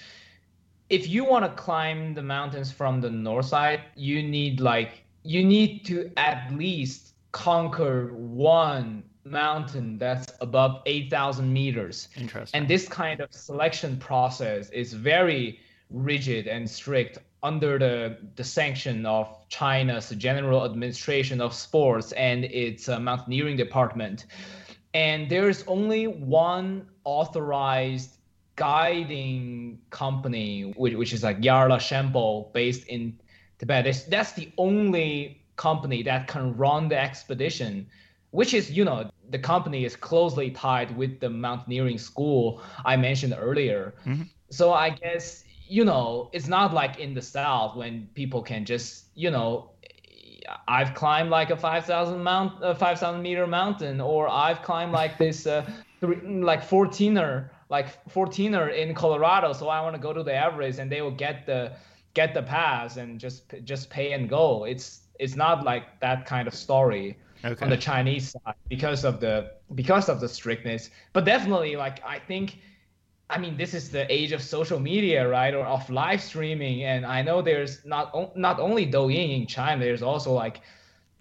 if 0.90 1.09
you 1.09 1.24
want 1.24 1.44
to 1.44 1.62
climb 1.62 2.14
the 2.14 2.22
mountains 2.22 2.72
from 2.72 3.01
the 3.01 3.11
north 3.11 3.46
side, 3.46 3.81
you 3.94 4.22
need 4.22 4.61
like 4.61 5.05
you 5.22 5.44
need 5.44 5.85
to 5.87 6.11
at 6.16 6.51
least 6.55 7.14
conquer 7.33 8.14
one 8.14 9.03
mountain 9.24 9.98
that's 9.98 10.33
above 10.40 10.81
8,000 10.87 11.53
meters. 11.53 12.09
Interesting. 12.16 12.59
And 12.59 12.68
this 12.68 12.88
kind 12.88 13.20
of 13.20 13.33
selection 13.33 13.98
process 13.98 14.70
is 14.70 14.94
very 14.94 15.61
rigid 15.90 16.46
and 16.46 16.68
strict 16.68 17.18
under 17.42 17.79
the, 17.79 18.18
the 18.37 18.44
sanction 18.44 19.07
of 19.07 19.48
China's 19.48 20.11
General 20.11 20.64
Administration 20.64 21.40
of 21.40 21.53
Sports 21.53 22.12
and 22.12 22.44
its 22.44 22.88
uh, 22.88 22.98
mountaineering 22.98 23.57
department. 23.57 24.27
And 24.94 25.29
there's 25.29 25.62
only 25.66 26.07
one 26.07 26.88
authorized 27.05 28.17
guiding 28.59 29.79
company, 29.90 30.75
which, 30.77 30.94
which 30.94 31.12
is 31.12 31.23
like 31.23 31.40
Yarlha 31.40 31.79
Shampo, 31.79 32.53
based 32.53 32.85
in 32.88 33.16
Tibet. 33.59 33.87
It's, 33.87 34.03
that's 34.03 34.33
the 34.33 34.51
only 34.59 35.40
company 35.55 36.03
that 36.03 36.27
can 36.27 36.57
run 36.57 36.88
the 36.88 36.99
expedition, 36.99 37.87
which 38.33 38.55
is, 38.55 38.71
you 38.71 38.85
know, 38.85 39.11
the 39.31 39.38
company 39.38 39.85
is 39.85 39.94
closely 39.94 40.51
tied 40.51 40.97
with 40.97 41.21
the 41.21 41.31
mountaineering 41.31 41.99
school 41.99 42.61
I 42.85 42.97
mentioned 42.97 43.37
earlier. 43.38 43.94
Mm-hmm. 44.05 44.23
So 44.51 44.73
I 44.73 44.90
guess, 44.90 45.44
you 45.68 45.85
know, 45.85 46.29
it's 46.33 46.49
not 46.49 46.75
like 46.75 46.99
in 46.99 47.14
the 47.14 47.23
South 47.23 47.77
when 47.77 48.09
people 48.14 48.42
can 48.42 48.64
just, 48.64 49.05
you 49.14 49.31
know, 49.31 49.71
I've 50.66 50.94
climbed 50.94 51.31
like 51.31 51.51
a 51.51 51.57
5,000 51.57 52.21
mount, 52.23 52.61
uh, 52.62 52.75
5,000 52.75 53.23
meter 53.23 53.47
mountain, 53.47 54.01
or 54.01 54.29
I've 54.29 54.62
climbed 54.62 54.92
like 54.92 55.16
this, 55.18 55.47
uh, 55.47 55.71
three, 56.01 56.16
like 56.42 56.66
14er 56.66 57.51
like 57.68 58.04
14er 58.11 58.74
in 58.74 58.94
Colorado, 58.94 59.52
so 59.52 59.68
I 59.68 59.81
want 59.81 59.94
to 59.94 60.00
go 60.00 60.12
to 60.12 60.22
the 60.22 60.35
Everest, 60.35 60.78
and 60.78 60.90
they 60.90 61.02
will 61.02 61.11
get 61.11 61.46
the 61.46 61.72
get 62.14 62.35
the 62.35 62.42
pass 62.42 62.96
and 62.96 63.20
just 63.20 63.52
just 63.64 63.90
pay 63.90 64.12
and 64.12 64.28
go. 64.28 64.64
It's 64.64 65.02
it's 65.18 65.37
not 65.37 65.64
like 65.64 66.00
that 66.00 66.26
kind 66.26 66.48
of 66.48 66.54
story 66.54 67.18
okay. 67.44 67.64
on 67.64 67.70
the 67.70 67.76
Chinese 67.76 68.31
side 68.31 68.54
because 68.68 69.04
of 69.04 69.20
the 69.20 69.52
because 69.74 70.09
of 70.09 70.20
the 70.20 70.28
strictness. 70.28 70.90
But 71.12 71.24
definitely, 71.24 71.76
like 71.76 72.02
I 72.04 72.18
think, 72.18 72.59
I 73.28 73.38
mean, 73.38 73.57
this 73.57 73.74
is 73.74 73.90
the 73.90 74.11
age 74.12 74.33
of 74.33 74.42
social 74.42 74.81
media, 74.81 75.28
right, 75.28 75.54
or 75.54 75.66
of 75.66 75.88
live 75.90 76.22
streaming, 76.22 76.85
and 76.85 77.04
I 77.04 77.22
know 77.22 77.42
there's 77.42 77.85
not 77.85 78.37
not 78.37 78.59
only 78.59 78.87
Douyin 78.87 79.40
in 79.40 79.46
China, 79.46 79.85
there's 79.85 80.02
also 80.02 80.33
like 80.33 80.61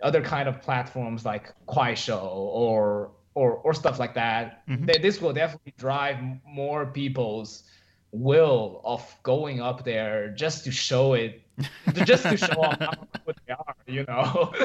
other 0.02 0.22
kind 0.22 0.48
of 0.48 0.62
platforms 0.62 1.26
like 1.26 1.54
Kuaishou 1.68 2.22
or 2.22 3.12
or 3.38 3.52
or 3.64 3.74
stuff 3.74 4.00
like 4.00 4.16
that. 4.16 4.68
Mm-hmm. 4.68 5.02
This 5.02 5.22
will 5.22 5.34
definitely 5.34 5.74
drive 5.78 6.18
more 6.44 6.88
people's 6.88 7.64
will 8.12 8.82
of 8.84 9.04
going 9.22 9.62
up 9.62 9.84
there 9.84 10.30
just 10.30 10.64
to 10.64 10.72
show 10.72 11.14
it 11.14 11.44
just 11.94 12.24
to 12.24 12.38
show 12.38 12.62
off 12.62 12.80
how 12.80 12.94
good 13.26 13.36
they 13.46 13.54
are 13.54 13.76
you 13.86 14.06
know 14.08 14.52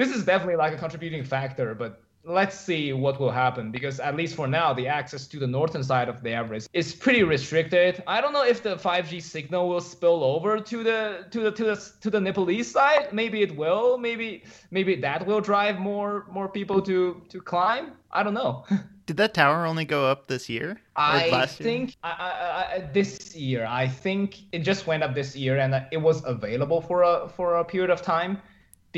this 0.00 0.10
is 0.10 0.24
definitely 0.24 0.56
like 0.56 0.72
a 0.72 0.76
contributing 0.78 1.22
factor 1.22 1.74
but 1.74 2.02
let's 2.28 2.58
see 2.58 2.92
what 2.92 3.18
will 3.18 3.30
happen 3.30 3.72
because 3.72 3.98
at 3.98 4.14
least 4.14 4.36
for 4.36 4.46
now 4.46 4.72
the 4.74 4.86
access 4.86 5.26
to 5.26 5.38
the 5.38 5.46
northern 5.46 5.82
side 5.82 6.08
of 6.08 6.22
the 6.22 6.30
Everest 6.30 6.68
is 6.74 6.94
pretty 6.94 7.22
restricted. 7.22 8.02
I 8.06 8.20
don't 8.20 8.32
know 8.32 8.44
if 8.44 8.62
the 8.62 8.76
5G 8.76 9.22
signal 9.22 9.68
will 9.68 9.80
spill 9.80 10.22
over 10.22 10.60
to 10.60 10.84
the 10.84 11.26
to 11.30 11.40
the 11.40 11.50
to 11.52 11.64
the 11.64 11.92
to 12.02 12.10
the 12.10 12.20
Nepalese 12.20 12.70
side. 12.70 13.12
Maybe 13.12 13.42
it 13.42 13.56
will. 13.56 13.96
Maybe 13.98 14.44
maybe 14.70 14.94
that 14.96 15.26
will 15.26 15.40
drive 15.40 15.78
more 15.78 16.26
more 16.30 16.48
people 16.48 16.82
to 16.82 17.22
to 17.28 17.40
climb. 17.40 17.92
I 18.12 18.22
don't 18.22 18.34
know. 18.34 18.64
Did 19.06 19.16
that 19.16 19.32
tower 19.32 19.64
only 19.64 19.86
go 19.86 20.04
up 20.04 20.26
this 20.26 20.50
year? 20.50 20.78
I 20.94 21.46
think 21.46 21.96
I, 22.02 22.10
I, 22.10 22.74
I, 22.74 22.80
this 22.92 23.34
year. 23.34 23.64
I 23.66 23.88
think 23.88 24.40
it 24.52 24.58
just 24.58 24.86
went 24.86 25.02
up 25.02 25.14
this 25.14 25.34
year, 25.34 25.56
and 25.56 25.74
it 25.90 25.96
was 25.96 26.22
available 26.26 26.82
for 26.82 27.04
a 27.04 27.26
for 27.34 27.56
a 27.56 27.64
period 27.64 27.88
of 27.88 28.02
time 28.02 28.42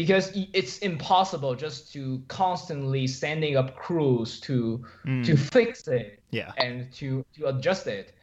because 0.00 0.32
it's 0.54 0.78
impossible 0.78 1.54
just 1.54 1.92
to 1.92 2.22
constantly 2.28 3.06
sending 3.06 3.54
up 3.54 3.76
crews 3.76 4.40
to 4.40 4.82
mm. 5.04 5.22
to 5.22 5.36
fix 5.36 5.88
it 5.88 6.22
yeah. 6.30 6.52
and 6.56 6.90
to 6.90 7.22
to 7.36 7.48
adjust 7.48 7.86
it. 7.86 8.14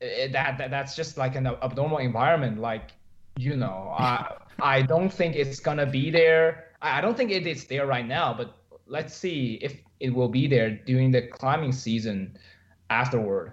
it 0.00 0.32
that, 0.32 0.56
that 0.56 0.70
that's 0.70 0.96
just 0.96 1.18
like 1.18 1.36
an 1.36 1.46
abnormal 1.46 1.98
environment 1.98 2.58
like 2.58 2.92
you 3.36 3.56
know 3.56 3.94
i 3.98 4.36
i 4.60 4.80
don't 4.80 5.12
think 5.12 5.36
it's 5.36 5.60
gonna 5.60 5.84
be 5.84 6.10
there 6.10 6.70
i 6.80 7.02
don't 7.02 7.14
think 7.14 7.30
it 7.30 7.46
is 7.46 7.66
there 7.66 7.86
right 7.86 8.06
now 8.06 8.32
but 8.32 8.56
let's 8.86 9.14
see 9.14 9.58
if 9.60 9.82
it 10.00 10.08
will 10.08 10.30
be 10.30 10.46
there 10.46 10.70
during 10.86 11.10
the 11.10 11.20
climbing 11.26 11.72
season 11.72 12.34
afterward 12.88 13.52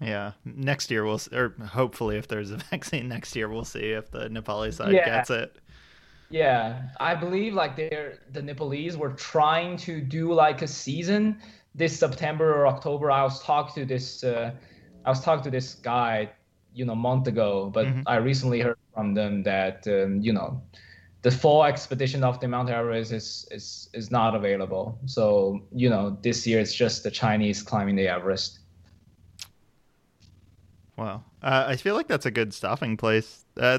yeah, 0.00 0.34
next 0.44 0.92
year 0.92 1.04
we'll, 1.04 1.20
or 1.32 1.56
hopefully, 1.66 2.18
if 2.18 2.28
there's 2.28 2.52
a 2.52 2.56
vaccine 2.70 3.08
next 3.08 3.34
year, 3.34 3.48
we'll 3.48 3.64
see 3.64 3.90
if 3.90 4.12
the 4.12 4.28
Nepali 4.28 4.72
side 4.72 4.92
yeah. 4.92 5.04
gets 5.04 5.30
it. 5.30 5.56
Yeah, 6.30 6.82
I 7.00 7.14
believe 7.14 7.54
like 7.54 7.76
they're 7.76 8.18
the 8.32 8.42
Nepalese 8.42 8.96
were 8.96 9.12
trying 9.12 9.76
to 9.78 10.00
do 10.00 10.32
like 10.32 10.60
a 10.62 10.66
season 10.66 11.40
this 11.74 11.98
September 11.98 12.54
or 12.54 12.66
October. 12.66 13.10
I 13.10 13.22
was 13.22 13.42
talking 13.42 13.82
to 13.82 13.86
this 13.86 14.22
uh, 14.22 14.52
I 15.04 15.10
was 15.10 15.20
talking 15.20 15.44
to 15.44 15.50
this 15.50 15.74
guy, 15.76 16.30
you 16.74 16.84
know, 16.84 16.92
a 16.92 16.96
month 16.96 17.28
ago, 17.28 17.70
but 17.72 17.86
mm-hmm. 17.86 18.02
I 18.06 18.16
recently 18.16 18.60
heard 18.60 18.76
from 18.94 19.14
them 19.14 19.42
that 19.44 19.86
um, 19.86 20.20
you 20.20 20.32
know 20.32 20.60
the 21.22 21.30
fall 21.30 21.64
expedition 21.64 22.22
of 22.22 22.40
the 22.40 22.48
Mount 22.48 22.68
Everest 22.68 23.12
is 23.12 23.48
is 23.50 23.88
is 23.94 24.10
not 24.10 24.34
available. 24.34 24.98
So 25.06 25.62
you 25.72 25.88
know 25.88 26.18
this 26.20 26.46
year 26.46 26.60
it's 26.60 26.74
just 26.74 27.04
the 27.04 27.10
Chinese 27.10 27.62
climbing 27.62 27.96
the 27.96 28.08
Everest. 28.08 28.58
Wow, 30.96 31.24
uh, 31.42 31.64
I 31.68 31.76
feel 31.76 31.94
like 31.94 32.08
that's 32.08 32.26
a 32.26 32.30
good 32.30 32.52
stopping 32.52 32.96
place. 32.96 33.44
Uh, 33.56 33.78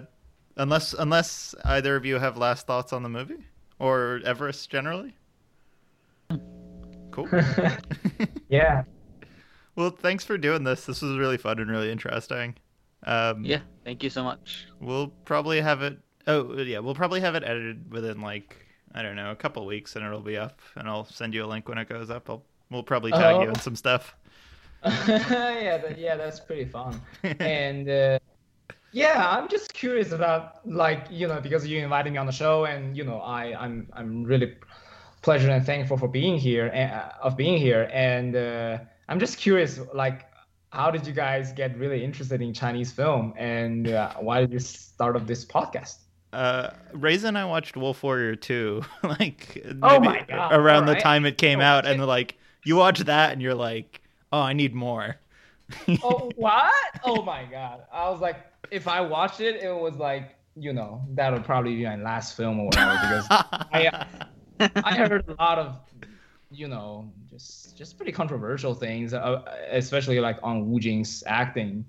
Unless 0.59 0.93
unless 0.93 1.55
either 1.63 1.95
of 1.95 2.05
you 2.05 2.19
have 2.19 2.37
last 2.37 2.67
thoughts 2.67 2.91
on 2.91 3.01
the 3.01 3.09
movie 3.09 3.45
or 3.79 4.19
Everest 4.25 4.69
generally. 4.69 5.15
Cool. 7.11 7.29
yeah. 8.49 8.83
Well, 9.77 9.89
thanks 9.89 10.25
for 10.25 10.37
doing 10.37 10.65
this. 10.65 10.85
This 10.85 11.01
was 11.01 11.17
really 11.17 11.37
fun 11.37 11.59
and 11.59 11.71
really 11.71 11.89
interesting. 11.89 12.55
Um, 13.03 13.45
yeah, 13.45 13.61
thank 13.85 14.03
you 14.03 14.09
so 14.09 14.21
much. 14.21 14.67
We'll 14.81 15.07
probably 15.23 15.61
have 15.61 15.81
it. 15.81 15.97
Oh, 16.27 16.57
yeah, 16.57 16.79
we'll 16.79 16.93
probably 16.93 17.21
have 17.21 17.35
it 17.35 17.43
edited 17.45 17.89
within 17.89 18.19
like 18.19 18.57
I 18.93 19.01
don't 19.01 19.15
know 19.15 19.31
a 19.31 19.37
couple 19.37 19.65
weeks, 19.65 19.95
and 19.95 20.05
it'll 20.05 20.19
be 20.19 20.35
up. 20.35 20.59
And 20.75 20.89
I'll 20.89 21.05
send 21.05 21.33
you 21.33 21.45
a 21.45 21.47
link 21.47 21.69
when 21.69 21.77
it 21.77 21.87
goes 21.87 22.09
up. 22.09 22.29
I'll 22.29 22.43
we'll 22.69 22.83
probably 22.83 23.11
tag 23.11 23.35
oh. 23.35 23.43
you 23.43 23.47
in 23.49 23.55
some 23.55 23.77
stuff. 23.77 24.13
yeah, 24.85 25.77
that, 25.77 25.95
yeah, 25.97 26.17
that's 26.17 26.41
pretty 26.41 26.65
fun. 26.65 27.01
and 27.23 27.89
uh, 27.89 28.19
yeah, 28.91 29.29
I'm 29.29 29.47
just 29.47 29.73
curious 29.73 30.11
about 30.11 30.65
like 30.67 31.07
you 31.09 31.27
know 31.27 31.39
because 31.41 31.65
you 31.67 31.79
invited 31.79 32.11
me 32.13 32.17
on 32.17 32.25
the 32.25 32.31
show 32.31 32.65
and 32.65 32.95
you 32.97 33.03
know 33.03 33.19
I 33.19 33.55
I'm 33.59 33.87
I'm 33.93 34.23
really 34.23 34.55
pleasure 35.21 35.49
and 35.49 35.65
thankful 35.65 35.97
for 35.97 36.07
being 36.07 36.37
here 36.37 36.69
uh, 36.73 37.25
of 37.25 37.35
being 37.37 37.57
here. 37.57 37.89
And 37.91 38.35
uh, 38.35 38.79
I'm 39.09 39.19
just 39.19 39.37
curious, 39.37 39.79
like, 39.93 40.25
how 40.71 40.91
did 40.91 41.05
you 41.05 41.13
guys 41.13 41.51
get 41.51 41.77
really 41.77 42.03
interested 42.03 42.41
in 42.41 42.53
Chinese 42.53 42.91
film, 42.91 43.33
and 43.37 43.87
uh, 43.89 44.13
why 44.19 44.39
did 44.41 44.51
you 44.53 44.59
start 44.59 45.15
up 45.15 45.27
this 45.27 45.45
podcast? 45.45 45.97
Uh, 46.31 46.71
Raisin, 46.93 47.35
I 47.35 47.45
watched 47.45 47.75
Wolf 47.75 48.03
Warrior 48.03 48.35
2, 48.35 48.81
like 49.03 49.65
Oh 49.81 49.99
my 49.99 50.21
God, 50.27 50.51
around 50.51 50.85
the 50.85 50.95
alright. 50.95 51.03
time 51.03 51.25
it 51.25 51.37
came 51.37 51.59
Oh, 51.59 51.61
out, 51.61 51.85
and 51.85 52.05
like 52.05 52.37
you 52.63 52.75
watch 52.75 52.99
that 52.99 53.31
and 53.33 53.41
you're 53.41 53.55
like, 53.55 54.01
oh, 54.31 54.41
I 54.41 54.53
need 54.53 54.73
more. 54.75 55.17
oh 56.03 56.31
what? 56.35 56.73
Oh 57.03 57.21
my 57.21 57.45
god! 57.45 57.81
I 57.91 58.09
was 58.09 58.21
like, 58.21 58.37
if 58.71 58.87
I 58.87 59.01
watched 59.01 59.39
it, 59.41 59.57
it 59.63 59.71
was 59.73 59.95
like, 59.95 60.35
you 60.55 60.73
know, 60.73 61.01
that 61.15 61.31
would 61.33 61.43
probably 61.43 61.75
be 61.75 61.83
my 61.85 61.95
last 61.95 62.35
film 62.35 62.59
or 62.59 62.65
whatever 62.67 62.91
because 63.01 63.25
I 63.29 64.05
I 64.83 64.95
heard 64.95 65.23
a 65.27 65.33
lot 65.41 65.59
of, 65.59 65.79
you 66.51 66.67
know, 66.67 67.11
just 67.29 67.77
just 67.77 67.97
pretty 67.97 68.11
controversial 68.11 68.73
things, 68.73 69.13
uh, 69.13 69.41
especially 69.71 70.19
like 70.19 70.37
on 70.43 70.69
Wu 70.71 70.79
Jing's 70.79 71.23
acting 71.27 71.85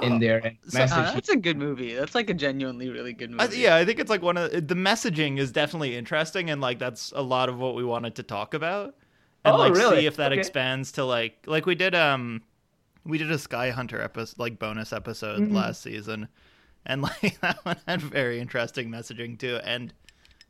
in 0.00 0.18
there 0.20 0.38
and 0.44 0.56
So- 0.68 0.82
Uh, 0.84 1.12
that's 1.14 1.28
a 1.28 1.36
good 1.36 1.56
movie. 1.56 1.94
That's 1.94 2.14
like 2.14 2.30
a 2.30 2.34
genuinely 2.34 2.88
really 2.88 3.12
good 3.12 3.30
movie. 3.30 3.42
I, 3.42 3.46
yeah, 3.58 3.76
I 3.76 3.84
think 3.84 3.98
it's 3.98 4.10
like 4.10 4.22
one 4.22 4.36
of 4.36 4.50
the 4.52 4.74
messaging 4.76 5.38
is 5.38 5.50
definitely 5.50 5.96
interesting, 5.96 6.50
and 6.50 6.60
like 6.60 6.78
that's 6.78 7.12
a 7.16 7.22
lot 7.22 7.48
of 7.48 7.58
what 7.58 7.74
we 7.74 7.84
wanted 7.84 8.14
to 8.16 8.22
talk 8.22 8.54
about, 8.54 8.94
and 9.44 9.54
Oh, 9.54 9.58
like 9.58 9.72
really? 9.74 10.00
see 10.00 10.06
if 10.06 10.16
that 10.16 10.30
Okay. 10.32 10.40
expands 10.40 10.92
to 10.92 11.04
like 11.04 11.44
like 11.46 11.66
we 11.66 11.74
did 11.74 11.94
um 11.94 12.42
we 13.04 13.18
did 13.18 13.30
a 13.30 13.38
Sky 13.38 13.70
Hunter 13.70 14.00
episode 14.00 14.38
like 14.38 14.58
bonus 14.58 14.92
episode 14.92 15.40
Mhm. 15.40 15.52
last 15.54 15.82
season, 15.82 16.28
and 16.86 17.02
like 17.02 17.40
that 17.40 17.58
one 17.64 17.76
had 17.86 18.00
very 18.02 18.38
interesting 18.40 18.88
messaging 18.90 19.38
too, 19.38 19.58
and 19.64 19.92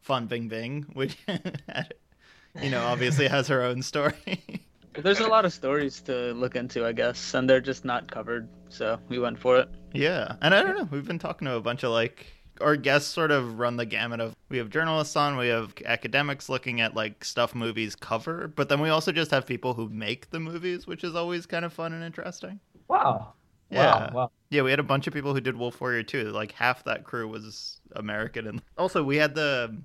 Fan 0.00 0.28
Bingbing, 0.28 0.94
which 0.94 1.16
had, 1.28 1.94
you 2.62 2.70
know 2.70 2.82
obviously 2.82 3.28
has 3.28 3.48
her 3.48 3.62
own 3.62 3.82
story. 3.82 4.64
There's 4.94 5.20
a 5.20 5.26
lot 5.28 5.46
of 5.46 5.54
stories 5.54 6.02
to 6.02 6.32
look 6.34 6.54
into, 6.54 6.84
I 6.84 6.92
guess, 6.92 7.32
and 7.32 7.48
they're 7.48 7.62
just 7.62 7.82
not 7.82 8.10
covered. 8.10 8.46
So 8.68 8.98
we 9.08 9.18
went 9.18 9.38
for 9.38 9.56
it. 9.56 9.70
Yeah, 9.94 10.36
and 10.42 10.54
I 10.54 10.62
don't 10.62 10.76
know. 10.76 10.86
We've 10.90 11.06
been 11.06 11.18
talking 11.18 11.46
to 11.46 11.54
a 11.54 11.62
bunch 11.62 11.82
of 11.82 11.92
like 11.92 12.26
our 12.62 12.76
guests 12.76 13.10
sort 13.10 13.30
of 13.30 13.58
run 13.58 13.76
the 13.76 13.84
gamut 13.86 14.20
of 14.20 14.34
we 14.48 14.58
have 14.58 14.70
journalists 14.70 15.16
on, 15.16 15.36
we 15.36 15.48
have 15.48 15.74
academics 15.84 16.48
looking 16.48 16.80
at 16.80 16.94
like 16.94 17.24
stuff 17.24 17.54
movies 17.54 17.94
cover, 17.96 18.48
but 18.48 18.68
then 18.68 18.80
we 18.80 18.88
also 18.88 19.12
just 19.12 19.30
have 19.30 19.46
people 19.46 19.74
who 19.74 19.88
make 19.88 20.30
the 20.30 20.40
movies, 20.40 20.86
which 20.86 21.04
is 21.04 21.14
always 21.14 21.46
kind 21.46 21.64
of 21.64 21.72
fun 21.72 21.92
and 21.92 22.04
interesting. 22.04 22.60
wow. 22.88 23.32
Yeah. 23.70 24.10
Wow. 24.10 24.10
Wow. 24.12 24.30
Yeah, 24.50 24.62
we 24.62 24.70
had 24.70 24.80
a 24.80 24.82
bunch 24.82 25.06
of 25.06 25.14
people 25.14 25.32
who 25.32 25.40
did 25.40 25.56
Wolf 25.56 25.80
Warrior 25.80 26.02
too. 26.02 26.24
Like 26.24 26.52
half 26.52 26.84
that 26.84 27.04
crew 27.04 27.26
was 27.26 27.80
American, 27.96 28.46
and 28.46 28.62
also 28.76 29.02
we 29.02 29.16
had 29.16 29.34
the 29.34 29.82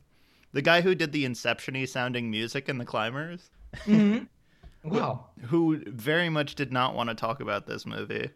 the 0.51 0.61
guy 0.61 0.81
who 0.81 0.93
did 0.93 1.13
the 1.13 1.23
Inception-y 1.23 1.85
sounding 1.85 2.29
music 2.29 2.67
in 2.67 2.77
the 2.77 2.85
Climbers, 2.85 3.49
hmm 3.85 4.19
Wow. 4.83 5.27
who 5.45 5.81
very 5.87 6.29
much 6.29 6.55
did 6.55 6.71
not 6.73 6.95
want 6.95 7.09
to 7.09 7.15
talk 7.15 7.39
about 7.39 7.65
this 7.65 7.85
movie. 7.85 8.29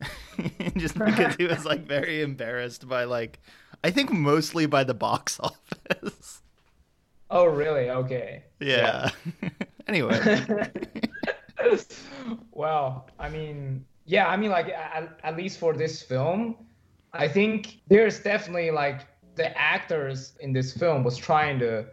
just 0.76 0.98
because 0.98 1.34
he 1.36 1.44
was 1.44 1.64
like 1.64 1.86
very 1.86 2.20
embarrassed 2.22 2.88
by 2.88 3.04
like 3.04 3.40
I 3.84 3.90
think 3.90 4.10
mostly 4.10 4.64
by 4.64 4.82
the 4.82 4.94
box 4.94 5.38
office. 5.48 6.40
Oh, 7.30 7.44
really? 7.44 7.90
Okay. 7.90 8.44
yeah. 8.58 9.10
anyway. 9.86 10.18
well, 12.52 13.10
I 13.18 13.28
mean, 13.28 13.84
yeah, 14.06 14.26
I 14.28 14.38
mean, 14.38 14.50
like 14.50 14.70
at, 14.70 15.18
at 15.22 15.36
least 15.36 15.58
for 15.58 15.74
this 15.74 16.00
film, 16.02 16.56
I 17.12 17.28
think 17.28 17.80
there's 17.88 18.20
definitely 18.20 18.70
like 18.70 19.02
the 19.34 19.56
actors 19.58 20.32
in 20.40 20.54
this 20.54 20.72
film 20.72 21.04
was 21.04 21.18
trying 21.18 21.58
to, 21.58 21.84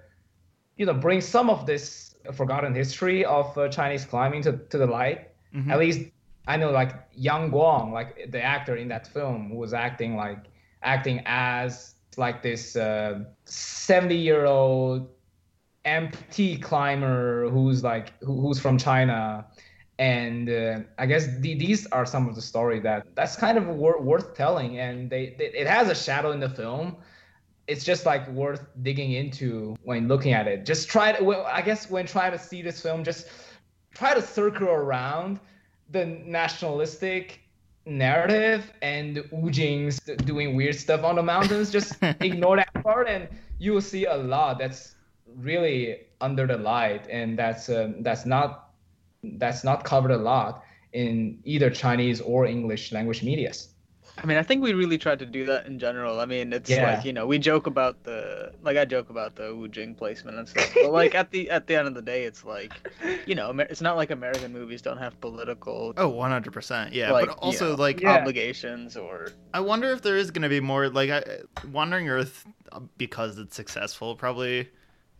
you 0.77 0.85
know, 0.85 0.93
bring 0.93 1.19
some 1.19 1.49
of 1.49 1.65
this 1.65 2.15
forgotten 2.33 2.73
history 2.73 3.25
of 3.25 3.57
uh, 3.57 3.67
Chinese 3.67 4.05
climbing 4.05 4.43
to, 4.43 4.53
to 4.69 4.77
the 4.77 4.87
light. 4.87 5.27
Mhm. 5.53 5.69
At 5.69 5.79
least 5.79 6.09
I 6.47 6.55
know 6.55 6.71
like 6.71 6.93
Yang 7.13 7.51
Guang, 7.51 7.91
like 7.91 8.31
the 8.31 8.41
actor 8.41 8.77
in 8.77 8.87
that 8.87 9.07
film, 9.07 9.49
was 9.49 9.73
acting 9.73 10.15
like 10.15 10.50
acting 10.83 11.21
as 11.25 11.95
like 12.17 12.41
this 12.41 12.77
70 13.45 14.15
year 14.15 14.45
old 14.45 15.09
empty 15.85 16.57
climber 16.57 17.49
who's 17.49 17.83
like 17.83 18.13
who, 18.21 18.39
who's 18.41 18.59
from 18.59 18.77
China, 18.77 19.45
and 19.99 20.49
uh, 20.49 20.79
I 20.97 21.05
guess 21.05 21.27
the, 21.39 21.55
these 21.55 21.87
are 21.87 22.05
some 22.05 22.27
of 22.27 22.35
the 22.35 22.41
story 22.41 22.79
that 22.81 23.15
that's 23.15 23.35
kind 23.35 23.57
of 23.57 23.67
wor- 23.67 24.01
worth 24.01 24.35
telling, 24.35 24.79
and 24.79 25.09
they, 25.09 25.35
they 25.37 25.45
it 25.45 25.67
has 25.67 25.89
a 25.89 25.95
shadow 25.95 26.31
in 26.31 26.39
the 26.39 26.49
film. 26.49 26.97
It's 27.67 27.85
just 27.85 28.05
like 28.05 28.27
worth 28.29 28.65
digging 28.81 29.13
into 29.13 29.75
when 29.83 30.07
looking 30.07 30.33
at 30.33 30.47
it. 30.47 30.65
Just 30.65 30.89
try 30.89 31.11
to, 31.13 31.23
well, 31.23 31.45
I 31.45 31.61
guess 31.61 31.89
when 31.89 32.05
trying 32.05 32.31
to 32.31 32.39
see 32.39 32.61
this 32.61 32.81
film, 32.81 33.03
just 33.03 33.27
try 33.93 34.13
to 34.13 34.21
circle 34.21 34.67
around 34.67 35.39
the 35.89 36.05
nationalistic 36.05 37.39
narrative 37.85 38.71
and 38.81 39.23
Wu 39.31 39.49
Jing's 39.51 39.99
doing 39.99 40.55
weird 40.55 40.75
stuff 40.75 41.03
on 41.03 41.15
the 41.15 41.23
mountains. 41.23 41.71
Just 41.71 41.95
ignore 42.01 42.57
that 42.57 42.73
part, 42.83 43.07
and 43.07 43.27
you 43.59 43.73
will 43.73 43.81
see 43.81 44.05
a 44.05 44.15
lot 44.15 44.59
that's 44.59 44.95
really 45.37 46.01
under 46.19 46.47
the 46.47 46.57
light, 46.57 47.07
and 47.09 47.37
that's 47.37 47.69
um, 47.69 48.03
that's 48.03 48.25
not 48.25 48.69
that's 49.23 49.63
not 49.63 49.83
covered 49.83 50.11
a 50.11 50.17
lot 50.17 50.63
in 50.93 51.39
either 51.43 51.69
Chinese 51.69 52.21
or 52.21 52.45
English 52.45 52.91
language 52.91 53.23
medias. 53.23 53.70
I 54.17 54.25
mean, 54.25 54.37
I 54.37 54.43
think 54.43 54.61
we 54.63 54.73
really 54.73 54.97
tried 54.97 55.19
to 55.19 55.25
do 55.25 55.45
that 55.45 55.65
in 55.65 55.79
general. 55.79 56.19
I 56.19 56.25
mean, 56.25 56.53
it's 56.53 56.69
Yeah. 56.69 56.83
like 56.91 57.05
you 57.05 57.13
know, 57.13 57.25
we 57.25 57.39
joke 57.39 57.65
about 57.67 58.03
the 58.03 58.53
like 58.61 58.77
I 58.77 58.85
joke 58.85 59.09
about 59.09 59.35
the 59.35 59.55
Wu 59.55 59.67
Jing 59.67 59.95
placement 59.95 60.37
and 60.37 60.47
stuff, 60.47 60.71
but 60.75 60.91
like 60.91 61.15
at 61.15 61.31
the 61.31 61.49
at 61.49 61.67
the 61.67 61.75
end 61.75 61.87
of 61.87 61.95
the 61.95 62.01
day, 62.01 62.23
it's 62.23 62.43
like, 62.45 62.71
you 63.25 63.35
know, 63.35 63.51
it's 63.59 63.81
not 63.81 63.95
like 63.95 64.11
American 64.11 64.53
movies 64.53 64.81
don't 64.81 64.97
have 64.97 65.19
political 65.21 65.93
Oh, 65.97 66.11
100%. 66.11 66.93
Yeah, 66.93 67.11
Like, 67.11 67.27
but 67.29 67.35
you 67.37 67.41
also 67.41 67.69
know, 67.69 67.75
like 67.75 68.01
Yeah. 68.01 68.17
obligations 68.17 68.95
or 68.95 69.31
I 69.53 69.59
wonder 69.59 69.91
if 69.91 70.01
there 70.01 70.17
is 70.17 70.29
going 70.31 70.43
to 70.43 70.49
be 70.49 70.59
more 70.59 70.89
like 70.89 71.09
I, 71.09 71.23
Wandering 71.71 72.07
Earth 72.09 72.45
uh, 72.71 72.81
because 72.97 73.37
it's 73.39 73.55
successful 73.55 74.15
probably 74.15 74.69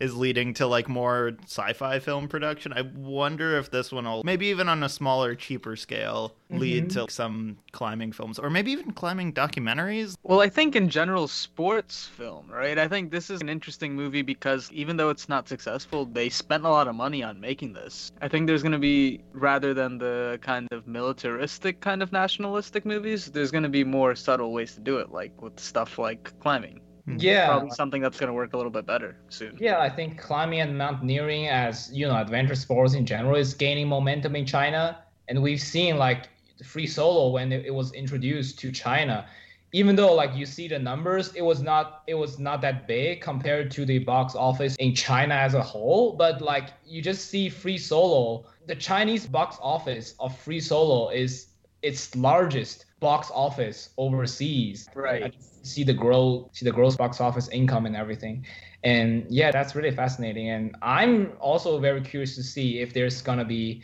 is 0.02 0.16
leading 0.16 0.52
to 0.56 0.66
like 0.66 0.90
more 0.90 1.32
sci-fi 1.46 2.00
film 2.00 2.28
production. 2.28 2.74
I 2.74 2.82
wonder 2.82 3.58
if 3.60 3.70
this 3.70 3.92
one 3.92 4.06
will 4.06 4.24
maybe 4.26 4.48
even 4.48 4.68
on 4.68 4.82
a 4.82 4.90
smaller 4.90 5.36
cheaper 5.36 5.76
scale 5.76 6.34
lead 6.50 6.86
Mhm. 6.86 6.94
to 7.08 7.12
some 7.14 7.58
climbing 7.72 8.12
films 8.12 8.40
or 8.40 8.50
maybe 8.50 8.72
even 8.72 8.92
climbing 8.94 9.32
documentaries. 9.32 10.16
Well, 10.24 10.42
I 10.42 10.50
think 10.50 10.76
in 10.76 10.90
general, 10.90 11.28
sports 11.28 12.08
film, 12.08 12.50
right? 12.50 12.80
I 12.80 12.88
think 12.88 13.12
this 13.12 13.30
is 13.30 13.42
an 13.42 13.48
interesting 13.50 13.96
movie 13.96 14.24
because 14.24 14.72
even 14.72 14.98
though 14.98 15.12
it's 15.12 15.30
not 15.30 15.48
successful, 15.48 16.06
they 16.06 16.30
spent 16.30 16.66
a 16.66 16.70
lot 16.70 16.88
of 16.88 16.96
money 16.96 17.22
on 17.22 17.40
making 17.40 17.74
this. 17.74 18.12
I 18.22 18.28
think 18.28 18.48
there's 18.48 18.64
going 18.64 18.72
to 18.72 18.80
be, 18.80 19.22
rather 19.34 19.74
than 19.76 20.00
the 20.00 20.40
kind 20.42 20.68
of 20.72 20.88
militaristic, 20.88 21.80
kind 21.80 22.02
of 22.02 22.12
nationalistic 22.12 22.86
movies, 22.88 23.28
there's 23.28 23.52
going 23.52 23.64
to 23.64 23.70
be 23.70 23.84
more 23.84 24.16
subtle 24.16 24.52
ways 24.52 24.74
to 24.74 24.82
do 24.82 24.98
it, 24.98 25.12
like 25.12 25.40
with 25.42 25.60
stuff 25.60 26.00
like 26.00 26.34
climbing. 26.40 26.82
Hmm. 27.06 27.18
Yeah, 27.20 27.48
Probably 27.48 27.72
something 27.72 28.02
that's 28.02 28.20
going 28.20 28.28
to 28.28 28.34
work 28.34 28.54
a 28.54 28.58
little 28.58 28.72
bit 28.72 28.86
better 28.86 29.16
soon. 29.30 29.58
Yeah, 29.60 29.80
I 29.80 29.90
think 29.90 30.20
climbing 30.20 30.62
and 30.62 30.78
mountaineering 30.78 31.48
as 31.48 31.92
you 31.92 32.08
know 32.08 32.16
adventure 32.16 32.56
sports 32.56 32.94
in 32.94 33.06
general 33.06 33.36
is 33.36 33.54
gaining 33.54 33.88
momentum 33.88 34.36
in 34.36 34.46
China, 34.46 35.00
and 35.28 35.42
we've 35.42 35.62
seen 35.62 35.98
like 35.98 36.30
free 36.64 36.88
solo 36.88 37.30
when 37.30 37.52
it, 37.52 37.66
it 37.66 37.74
was 37.74 37.92
introduced 37.94 38.60
to 38.60 38.72
China. 38.72 39.26
Even 39.74 39.96
though 39.96 40.14
like 40.14 40.36
you 40.36 40.46
see 40.46 40.68
the 40.68 40.78
numbers, 40.78 41.34
it 41.34 41.42
was 41.42 41.62
not 41.62 42.04
it 42.08 42.14
was 42.14 42.38
not 42.38 42.62
that 42.62 42.88
big 42.88 43.22
compared 43.22 43.72
to 43.72 43.86
the 43.86 44.00
box 44.00 44.36
office 44.36 44.76
in 44.76 44.94
China 44.94 45.34
as 45.34 45.54
a 45.54 45.62
whole. 45.62 46.13
But 46.13 46.42
like 46.42 46.69
you 46.86 47.02
just 47.02 47.30
see 47.30 47.50
free 47.50 47.78
solo, 47.78 48.46
the 48.67 48.75
Chinese 48.75 49.25
box 49.25 49.58
office 49.62 50.13
of 50.19 50.38
free 50.38 50.60
solo 50.60 51.10
is 51.10 51.48
its 51.82 52.15
largest 52.15 52.86
box 53.02 53.29
office 53.33 53.89
overseas. 53.97 54.87
Right. 54.95 55.23
I 55.23 55.31
see 55.63 55.83
the 55.83 55.93
growth, 55.93 56.49
see 56.54 56.63
the 56.63 56.71
gross 56.71 56.95
box 56.95 57.19
office 57.19 57.49
income 57.49 57.85
and 57.85 57.97
everything. 57.97 58.45
And 58.83 59.25
yeah, 59.29 59.52
that's 59.52 59.75
really 59.75 59.91
fascinating. 59.91 60.49
And 60.49 60.75
I'm 60.81 61.33
also 61.39 61.79
very 61.79 62.02
curious 62.02 62.35
to 62.35 62.43
see 62.43 62.79
if 62.79 62.93
there's 62.93 63.21
gonna 63.21 63.43
be 63.43 63.81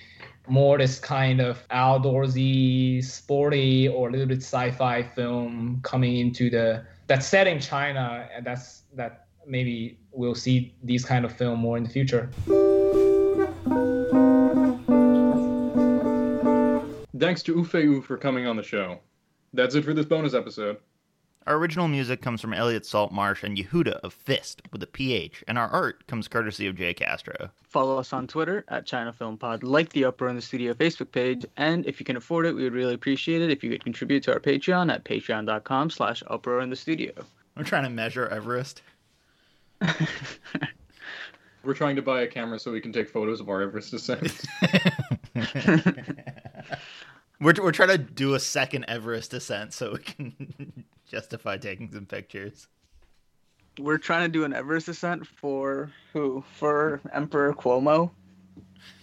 more 0.48 0.78
this 0.78 1.00
kind 1.00 1.42
of 1.42 1.68
outdoorsy, 1.70 3.04
sporty, 3.04 3.90
or 3.90 4.08
a 4.08 4.12
little 4.12 4.28
bit 4.28 4.38
sci-fi 4.38 5.04
film 5.04 5.82
coming 5.84 6.18
into 6.18 6.50
the 6.50 6.86
that's 7.08 7.26
set 7.26 7.48
in 7.48 7.60
China, 7.60 8.30
and 8.34 8.46
that's 8.46 8.84
that 8.96 9.28
maybe 9.46 9.98
we'll 10.12 10.36
see 10.36 10.76
these 10.84 11.06
kind 11.06 11.26
of 11.26 11.32
film 11.32 11.60
more 11.60 11.78
in 11.78 11.84
the 11.84 11.90
future. 11.90 12.30
Thanks 17.18 17.42
to 17.44 17.56
Wufei 17.56 18.04
for 18.04 18.18
coming 18.18 18.46
on 18.46 18.56
the 18.56 18.64
show. 18.64 19.00
That's 19.58 19.74
it 19.74 19.84
for 19.84 19.94
this 19.96 20.06
bonus 20.06 20.36
episode. 20.36 20.78
Our 21.48 21.58
original 21.58 21.88
music 21.88 22.22
comes 22.22 22.42
from 22.42 22.54
Elliot 22.54 22.86
Saltmarsh 22.86 23.44
and 23.44 23.58
Yehuda 23.58 24.02
of 24.02 24.14
Fist 24.14 24.62
with 24.72 24.84
a 24.84 24.88
PH, 24.88 25.44
and 25.48 25.58
our 25.58 25.68
art 25.70 26.06
comes 26.06 26.28
courtesy 26.28 26.68
of 26.68 26.76
Jay 26.76 26.94
Castro. 26.94 27.50
Follow 27.64 27.98
us 27.98 28.14
on 28.14 28.28
Twitter 28.28 28.66
at 28.68 28.86
China 28.86 29.12
Film 29.12 29.36
Pod, 29.36 29.64
like 29.64 29.90
the 29.90 30.06
Uproar 30.06 30.30
in 30.30 30.36
the 30.36 30.44
Studio 30.44 30.76
Facebook 30.76 31.12
page, 31.12 31.44
and 31.58 31.88
if 31.88 32.00
you 32.00 32.06
can 32.06 32.18
afford 32.18 32.46
it, 32.46 32.54
we 32.54 32.64
would 32.64 32.74
really 32.74 32.94
appreciate 32.94 33.42
it 33.42 33.50
if 33.50 33.64
you 33.64 33.72
could 33.72 33.84
contribute 33.84 34.22
to 34.24 34.34
our 34.34 34.40
Patreon 34.40 34.94
at 34.94 35.04
patreon.com 35.04 35.90
slash 35.90 36.22
Uproar 36.28 36.62
in 36.62 36.70
the 36.70 36.76
Studio. 36.76 37.12
I'm 37.56 37.66
trying 37.66 37.86
to 37.86 37.90
measure 37.90 38.28
Everest. 38.28 38.84
We're 41.64 41.74
trying 41.74 41.96
to 41.96 42.04
buy 42.04 42.22
a 42.22 42.28
camera 42.28 42.60
so 42.60 42.72
we 42.72 42.80
can 42.80 42.94
take 42.94 43.10
photos 43.10 43.42
of 43.42 43.50
our 43.50 43.64
Everest 43.64 43.90
descent. 43.90 44.40
we're 47.40 47.54
we're 47.62 47.72
trying 47.72 47.90
to 47.90 47.98
do 47.98 48.34
a 48.34 48.40
second 48.40 48.86
Everest 48.88 49.34
ascent 49.34 49.74
so 49.74 49.94
we 49.94 50.00
can 50.00 50.86
justify 51.06 51.58
taking 51.58 51.92
some 51.92 52.06
pictures. 52.06 52.68
We're 53.80 54.00
trying 54.00 54.24
to 54.24 54.30
do 54.30 54.44
an 54.44 54.54
Everest 54.54 54.88
ascent 54.88 55.28
for 55.28 55.92
who? 56.14 56.44
For 56.56 57.00
Emperor 57.14 57.54
Cuomo. 57.54 58.12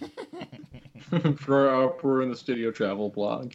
for 1.36 1.68
our 1.68 1.88
Poor 1.88 2.22
in 2.22 2.30
the 2.30 2.36
Studio 2.36 2.70
travel 2.70 3.10
blog. 3.10 3.52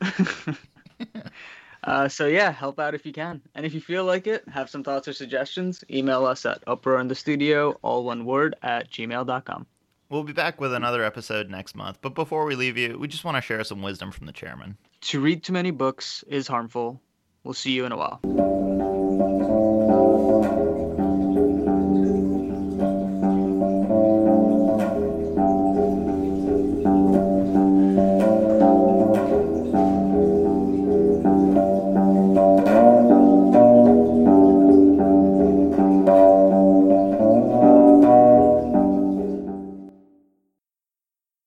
uh, 1.84 2.08
so 2.08 2.26
yeah, 2.26 2.50
help 2.50 2.78
out 2.78 2.94
if 2.94 3.06
you 3.06 3.12
can, 3.12 3.40
and 3.54 3.64
if 3.64 3.72
you 3.72 3.80
feel 3.80 4.04
like 4.04 4.26
it, 4.26 4.46
have 4.48 4.68
some 4.68 4.82
thoughts 4.82 5.08
or 5.08 5.12
suggestions, 5.12 5.82
email 5.90 6.26
us 6.26 6.44
at 6.44 6.62
uproar 6.66 7.00
in 7.00 7.08
the 7.08 7.14
studio, 7.14 7.78
all 7.82 8.04
one 8.04 8.24
word, 8.24 8.54
at 8.62 8.90
gmail.com. 8.90 9.66
We'll 10.10 10.24
be 10.24 10.32
back 10.32 10.60
with 10.60 10.74
another 10.74 11.04
episode 11.04 11.48
next 11.48 11.76
month, 11.76 11.98
but 12.02 12.16
before 12.16 12.44
we 12.44 12.56
leave 12.56 12.76
you, 12.76 12.98
we 12.98 13.06
just 13.06 13.24
want 13.24 13.36
to 13.36 13.40
share 13.40 13.62
some 13.62 13.80
wisdom 13.80 14.10
from 14.10 14.26
the 14.26 14.32
chairman. 14.32 14.76
To 15.02 15.20
read 15.20 15.44
too 15.44 15.52
many 15.52 15.70
books 15.70 16.24
is 16.26 16.48
harmful. 16.48 17.00
We'll 17.44 17.54
see 17.54 17.70
you 17.70 17.84
in 17.84 17.92
a 17.92 17.96
while. 17.96 18.59